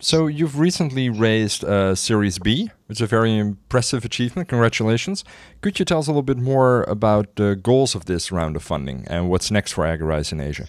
So 0.00 0.26
you've 0.26 0.58
recently 0.58 1.08
raised 1.08 1.64
a 1.64 1.96
Series 1.96 2.38
B. 2.38 2.70
It's 2.88 3.00
a 3.00 3.06
very 3.06 3.36
impressive 3.36 4.04
achievement. 4.04 4.48
Congratulations. 4.48 5.24
Could 5.60 5.78
you 5.78 5.84
tell 5.84 5.98
us 5.98 6.06
a 6.06 6.10
little 6.10 6.22
bit 6.22 6.38
more 6.38 6.84
about 6.84 7.36
the 7.36 7.56
goals 7.56 7.94
of 7.94 8.04
this 8.04 8.30
round 8.30 8.54
of 8.56 8.62
funding 8.62 9.04
and 9.08 9.28
what's 9.28 9.50
next 9.50 9.72
for 9.72 9.84
Agorize 9.84 10.32
in 10.32 10.40
Asia? 10.40 10.68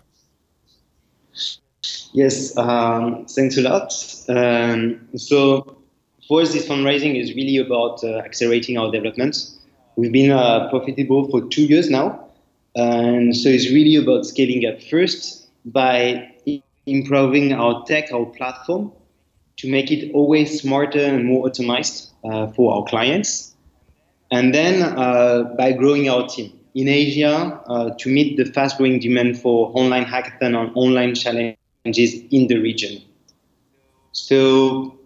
Yes, 2.13 2.57
um, 2.57 3.25
thanks 3.27 3.57
a 3.57 3.61
lot. 3.61 3.93
Um, 4.29 5.07
so 5.15 5.78
for 6.29 6.41
us, 6.41 6.53
this 6.53 6.67
fundraising 6.67 7.19
is 7.19 7.33
really 7.33 7.57
about 7.57 8.03
uh, 8.03 8.19
accelerating 8.19 8.77
our 8.77 8.91
development. 8.91 9.49
We've 9.95 10.11
been 10.11 10.29
uh, 10.29 10.69
profitable 10.69 11.27
for 11.27 11.41
two 11.49 11.63
years 11.63 11.89
now, 11.89 12.23
and 12.75 13.35
so 13.35 13.49
it's 13.49 13.71
really 13.71 13.95
about 13.95 14.27
scaling 14.27 14.63
up 14.67 14.79
first 14.79 15.49
by 15.65 16.31
improving 16.85 17.53
our 17.53 17.83
tech, 17.85 18.13
our 18.13 18.27
platform, 18.27 18.91
to 19.57 19.69
make 19.69 19.91
it 19.91 20.11
always 20.13 20.61
smarter 20.61 21.03
and 21.03 21.25
more 21.25 21.49
optimized 21.49 22.11
uh, 22.23 22.47
for 22.53 22.75
our 22.75 22.83
clients. 22.83 23.55
And 24.29 24.53
then 24.53 24.83
uh, 24.83 25.55
by 25.57 25.71
growing 25.71 26.09
our 26.09 26.27
team 26.27 26.53
in 26.75 26.87
Asia 26.87 27.59
uh, 27.65 27.89
to 27.97 28.07
meet 28.07 28.37
the 28.37 28.45
fast 28.45 28.77
growing 28.77 28.99
demand 28.99 29.41
for 29.41 29.71
online 29.73 30.05
hackathon 30.05 30.55
and 30.55 30.71
online 30.75 31.15
challenges 31.15 32.21
in 32.29 32.45
the 32.47 32.57
region. 32.57 33.01
So, 34.11 34.98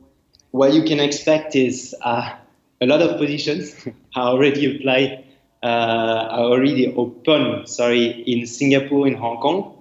what 0.54 0.72
you 0.72 0.84
can 0.84 1.00
expect 1.00 1.56
is 1.56 1.96
uh, 2.04 2.32
a 2.80 2.86
lot 2.86 3.02
of 3.02 3.18
positions 3.18 3.76
are 4.16 4.30
already 4.30 4.76
applied 4.76 5.26
uh, 5.64 6.28
are 6.30 6.44
already 6.44 6.94
open, 6.96 7.66
sorry, 7.66 8.08
in 8.28 8.46
Singapore, 8.46 9.08
in 9.08 9.16
Hong 9.16 9.38
Kong. 9.38 9.78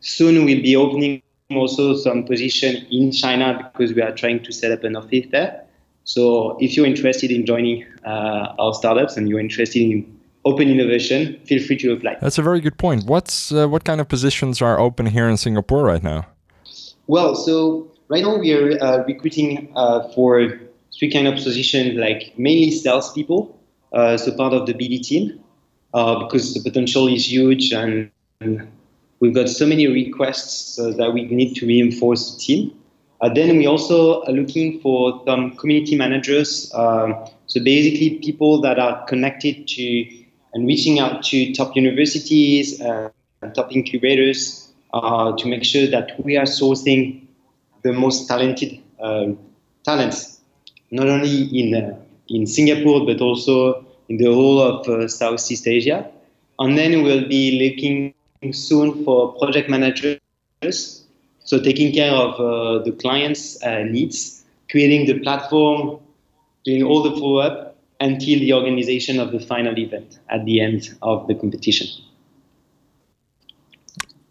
Soon 0.00 0.44
we'll 0.44 0.62
be 0.62 0.76
opening 0.76 1.22
also 1.50 1.94
some 1.94 2.24
position 2.24 2.86
in 2.90 3.12
China 3.12 3.70
because 3.72 3.92
we 3.92 4.00
are 4.00 4.12
trying 4.12 4.42
to 4.44 4.52
set 4.52 4.72
up 4.72 4.84
an 4.84 4.96
office 4.96 5.26
there. 5.30 5.62
So 6.04 6.56
if 6.60 6.76
you're 6.76 6.86
interested 6.86 7.30
in 7.30 7.44
joining 7.44 7.84
uh, 8.06 8.54
our 8.58 8.72
startups 8.72 9.16
and 9.16 9.28
you're 9.28 9.40
interested 9.40 9.82
in 9.82 10.20
open 10.44 10.70
innovation, 10.70 11.38
feel 11.44 11.62
free 11.62 11.76
to 11.78 11.92
apply. 11.92 12.16
That's 12.20 12.38
a 12.38 12.42
very 12.42 12.60
good 12.60 12.78
point. 12.78 13.04
What's 13.04 13.52
uh, 13.52 13.68
what 13.68 13.84
kind 13.84 14.00
of 14.00 14.08
positions 14.08 14.62
are 14.62 14.78
open 14.78 15.06
here 15.06 15.28
in 15.28 15.36
Singapore 15.36 15.82
right 15.82 16.02
now? 16.02 16.26
Well, 17.08 17.34
so 17.34 17.90
right 18.08 18.22
now 18.22 18.36
we 18.36 18.52
are 18.52 18.82
uh, 18.82 19.04
recruiting 19.04 19.72
uh, 19.74 20.08
for 20.10 20.60
three 20.98 21.10
kind 21.10 21.26
of 21.26 21.34
positions, 21.34 21.94
like 21.96 22.34
mainly 22.36 22.70
salespeople, 22.70 23.58
uh, 23.92 24.16
so 24.16 24.32
part 24.36 24.52
of 24.52 24.66
the 24.66 24.74
BD 24.74 25.02
team 25.02 25.40
uh, 25.92 26.24
because 26.24 26.54
the 26.54 26.60
potential 26.60 27.08
is 27.08 27.30
huge 27.30 27.72
and, 27.72 28.10
and 28.40 28.68
we've 29.20 29.34
got 29.34 29.48
so 29.48 29.66
many 29.66 29.86
requests 29.86 30.78
uh, 30.78 30.90
that 30.96 31.12
we 31.12 31.24
need 31.24 31.54
to 31.54 31.66
reinforce 31.66 32.34
the 32.34 32.40
team. 32.40 32.80
Uh, 33.20 33.32
then 33.32 33.56
we 33.56 33.66
also 33.66 34.22
are 34.24 34.32
looking 34.32 34.80
for 34.80 35.22
some 35.24 35.56
community 35.56 35.96
managers, 35.96 36.70
um, 36.74 37.14
so 37.46 37.62
basically 37.62 38.18
people 38.18 38.60
that 38.60 38.78
are 38.78 39.04
connected 39.06 39.66
to 39.68 40.24
and 40.52 40.66
reaching 40.66 40.98
out 40.98 41.22
to 41.22 41.52
top 41.54 41.74
universities 41.74 42.80
and 42.80 43.10
top 43.54 43.72
incubators 43.72 44.72
to 44.92 45.46
make 45.46 45.64
sure 45.64 45.86
that 45.88 46.12
we 46.24 46.36
are 46.36 46.44
sourcing 46.44 47.23
the 47.84 47.92
most 47.92 48.26
talented 48.26 48.80
um, 49.00 49.38
talents, 49.84 50.40
not 50.90 51.08
only 51.08 51.44
in 51.60 51.74
uh, 51.74 51.96
in 52.28 52.46
Singapore 52.46 53.06
but 53.06 53.20
also 53.20 53.84
in 54.08 54.16
the 54.16 54.32
whole 54.32 54.60
of 54.60 54.88
uh, 54.88 55.06
Southeast 55.06 55.68
Asia. 55.68 56.10
And 56.58 56.78
then 56.78 57.02
we'll 57.02 57.28
be 57.28 57.44
looking 57.62 58.14
soon 58.52 59.04
for 59.04 59.32
project 59.34 59.68
managers, 59.68 60.20
so 61.40 61.60
taking 61.60 61.92
care 61.92 62.12
of 62.12 62.40
uh, 62.40 62.84
the 62.84 62.92
client's 62.92 63.58
needs, 63.90 64.44
creating 64.70 65.06
the 65.06 65.18
platform, 65.20 65.98
doing 66.64 66.82
all 66.82 67.02
the 67.02 67.10
follow 67.10 67.38
up 67.38 67.76
until 68.00 68.38
the 68.38 68.52
organization 68.52 69.18
of 69.18 69.32
the 69.32 69.40
final 69.40 69.76
event 69.78 70.18
at 70.28 70.44
the 70.44 70.60
end 70.60 70.94
of 71.02 71.26
the 71.26 71.34
competition. 71.34 71.88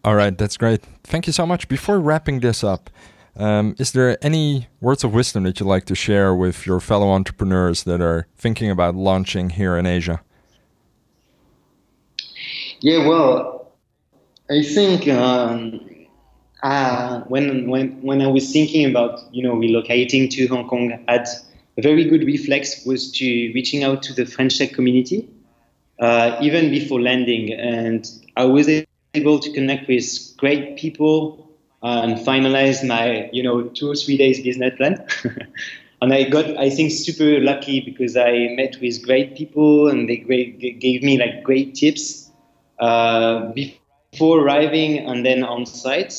All 0.04 0.14
right, 0.14 0.36
that's 0.36 0.56
great. 0.56 0.82
Thank 1.02 1.26
you 1.26 1.32
so 1.32 1.46
much. 1.46 1.68
Before 1.68 1.98
wrapping 1.98 2.40
this 2.40 2.62
up, 2.62 2.90
um, 3.36 3.74
is 3.78 3.92
there 3.92 4.16
any 4.24 4.68
words 4.80 5.04
of 5.04 5.12
wisdom 5.12 5.44
that 5.44 5.58
you'd 5.60 5.66
like 5.66 5.84
to 5.86 5.94
share 5.94 6.34
with 6.34 6.66
your 6.66 6.80
fellow 6.80 7.10
entrepreneurs 7.10 7.84
that 7.84 8.00
are 8.00 8.26
thinking 8.36 8.70
about 8.70 8.94
launching 8.94 9.50
here 9.50 9.76
in 9.76 9.86
Asia? 9.86 10.20
Yeah, 12.80 13.06
well, 13.06 13.72
I 14.50 14.62
think 14.62 15.08
um, 15.08 15.80
uh, 16.62 17.20
when 17.22 17.68
when 17.68 18.02
when 18.02 18.20
I 18.20 18.26
was 18.26 18.52
thinking 18.52 18.88
about 18.90 19.20
you 19.32 19.42
know 19.42 19.54
relocating 19.54 20.30
to 20.30 20.46
Hong 20.48 20.68
Kong, 20.68 21.02
had 21.08 21.26
a 21.76 21.82
very 21.82 22.04
good 22.04 22.24
reflex 22.24 22.84
was 22.84 23.10
to 23.12 23.24
reaching 23.54 23.82
out 23.82 24.02
to 24.04 24.12
the 24.12 24.26
French 24.26 24.58
tech 24.58 24.72
community 24.72 25.28
uh, 25.98 26.36
even 26.40 26.70
before 26.70 27.00
landing, 27.00 27.52
and 27.52 28.08
I 28.36 28.44
was 28.44 28.68
able 29.14 29.38
to 29.38 29.52
connect 29.52 29.88
with 29.88 30.36
great 30.36 30.76
people 30.76 31.50
and 31.84 32.16
finalize 32.16 32.86
my 32.86 33.28
you 33.32 33.42
know 33.42 33.62
two 33.62 33.90
or 33.90 33.94
three 33.94 34.16
days 34.16 34.42
business 34.42 34.74
plan. 34.76 35.06
and 36.02 36.12
I 36.12 36.24
got 36.24 36.46
I 36.56 36.70
think 36.70 36.90
super 36.90 37.40
lucky 37.40 37.80
because 37.80 38.16
I 38.16 38.48
met 38.56 38.80
with 38.80 39.04
great 39.04 39.36
people 39.36 39.88
and 39.88 40.08
they 40.08 40.16
great, 40.16 40.80
gave 40.80 41.02
me 41.02 41.18
like 41.18 41.44
great 41.44 41.74
tips 41.74 42.30
uh, 42.80 43.52
before 43.52 44.40
arriving 44.40 44.98
and 44.98 45.24
then 45.26 45.44
on 45.44 45.66
site. 45.66 46.14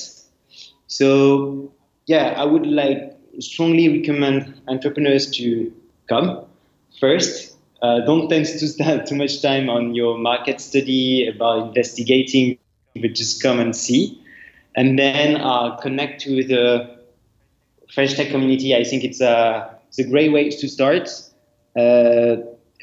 So 0.88 1.74
yeah, 2.06 2.36
I 2.38 2.46
would 2.46 2.68
like 2.68 3.18
strongly 3.40 3.90
recommend 3.90 4.54
entrepreneurs 4.68 5.32
to 5.32 5.74
come 6.08 6.46
first. 7.00 7.58
Uh, 7.82 8.02
don't 8.02 8.30
tend 8.30 8.46
to 8.46 8.68
spend 8.68 9.06
too 9.08 9.16
much 9.16 9.42
time 9.42 9.70
on 9.70 9.96
your 9.96 10.18
market 10.18 10.62
study 10.62 11.28
about 11.28 11.70
investigating, 11.70 12.58
but 13.02 13.14
just 13.16 13.42
come 13.42 13.60
and 13.60 13.76
see 13.76 14.22
and 14.76 15.00
then 15.00 15.38
uh, 15.38 15.76
connect 15.78 16.22
to 16.22 16.44
the 16.44 16.98
French 17.94 18.16
tech 18.16 18.30
community. 18.30 18.76
I 18.76 18.84
think 18.84 19.04
it's 19.04 19.22
a 19.22 19.70
it's 19.88 20.00
a 20.00 20.04
great 20.04 20.32
way 20.32 20.50
to 20.50 20.68
start. 20.68 21.10
Uh, 21.76 22.38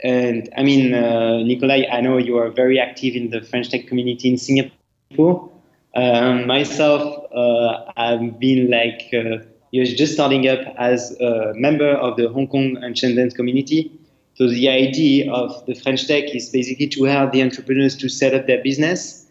and 0.05 0.49
I 0.57 0.63
mean, 0.63 0.95
uh, 0.95 1.43
Nikolai, 1.43 1.87
I 1.91 2.01
know 2.01 2.19
you 2.19 2.37
are 2.39 2.51
very 2.51 2.81
active 2.81 3.15
in 3.15 3.31
the 3.31 3.41
French 3.41 3.71
tech 3.71 3.87
community 3.87 4.29
in 4.29 4.39
Singapore. 4.39 5.51
Um, 5.95 6.47
myself, 6.47 7.03
uh, 7.33 7.93
I've 7.97 8.39
been 8.41 8.71
like 8.71 9.11
uh, 9.13 9.45
you're 9.71 9.85
just 9.85 10.15
starting 10.15 10.49
up 10.49 10.61
as 10.79 11.13
a 11.21 11.53
member 11.55 11.91
of 11.91 12.17
the 12.17 12.29
Hong 12.29 12.49
Kong 12.49 12.77
and 12.83 12.95
Shenzhen 12.95 13.35
community. 13.35 13.93
So 14.35 14.49
the 14.49 14.69
idea 14.69 15.31
of 15.31 15.65
the 15.67 15.75
French 15.75 16.07
Tech 16.07 16.35
is 16.35 16.49
basically 16.49 16.89
to 16.89 17.05
help 17.05 17.33
the 17.33 17.43
entrepreneurs 17.43 17.95
to 17.97 18.09
set 18.09 18.35
up 18.35 18.47
their 18.47 18.63
business 18.63 19.22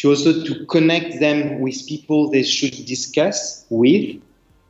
to 0.00 0.08
also 0.08 0.42
to 0.44 0.64
connect 0.66 1.20
them 1.20 1.60
with 1.60 1.86
people 1.86 2.30
they 2.30 2.42
should 2.42 2.86
discuss 2.86 3.66
with 3.68 4.16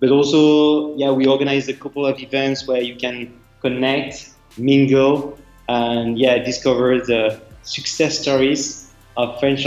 but 0.00 0.10
also 0.10 0.94
yeah 0.96 1.10
we 1.10 1.26
organize 1.26 1.68
a 1.68 1.74
couple 1.74 2.04
of 2.04 2.18
events 2.20 2.66
where 2.66 2.82
you 2.82 2.96
can 2.96 3.32
connect 3.60 4.30
mingle 4.58 5.38
and 5.68 6.18
yeah 6.18 6.38
discover 6.38 6.98
the 6.98 7.40
success 7.62 8.18
stories 8.18 8.90
of 9.16 9.38
french 9.38 9.64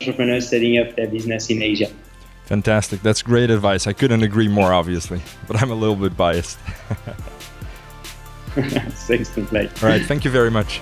entrepreneurs 0.00 0.48
setting 0.48 0.78
up 0.78 0.96
their 0.96 1.08
business 1.08 1.50
in 1.50 1.62
asia. 1.62 1.88
Fantastic. 2.46 3.02
That's 3.02 3.22
great 3.22 3.50
advice. 3.50 3.86
I 3.86 3.92
couldn't 3.92 4.24
agree 4.24 4.48
more 4.48 4.72
obviously 4.72 5.20
but 5.46 5.60
i'm 5.60 5.70
a 5.70 5.74
little 5.74 5.96
bit 5.96 6.16
biased. 6.16 6.58
Thanks 8.54 9.30
to 9.30 9.44
play 9.44 9.68
all 9.82 9.88
right. 9.88 10.02
Thank 10.02 10.24
you 10.24 10.30
very 10.30 10.50
much 10.50 10.80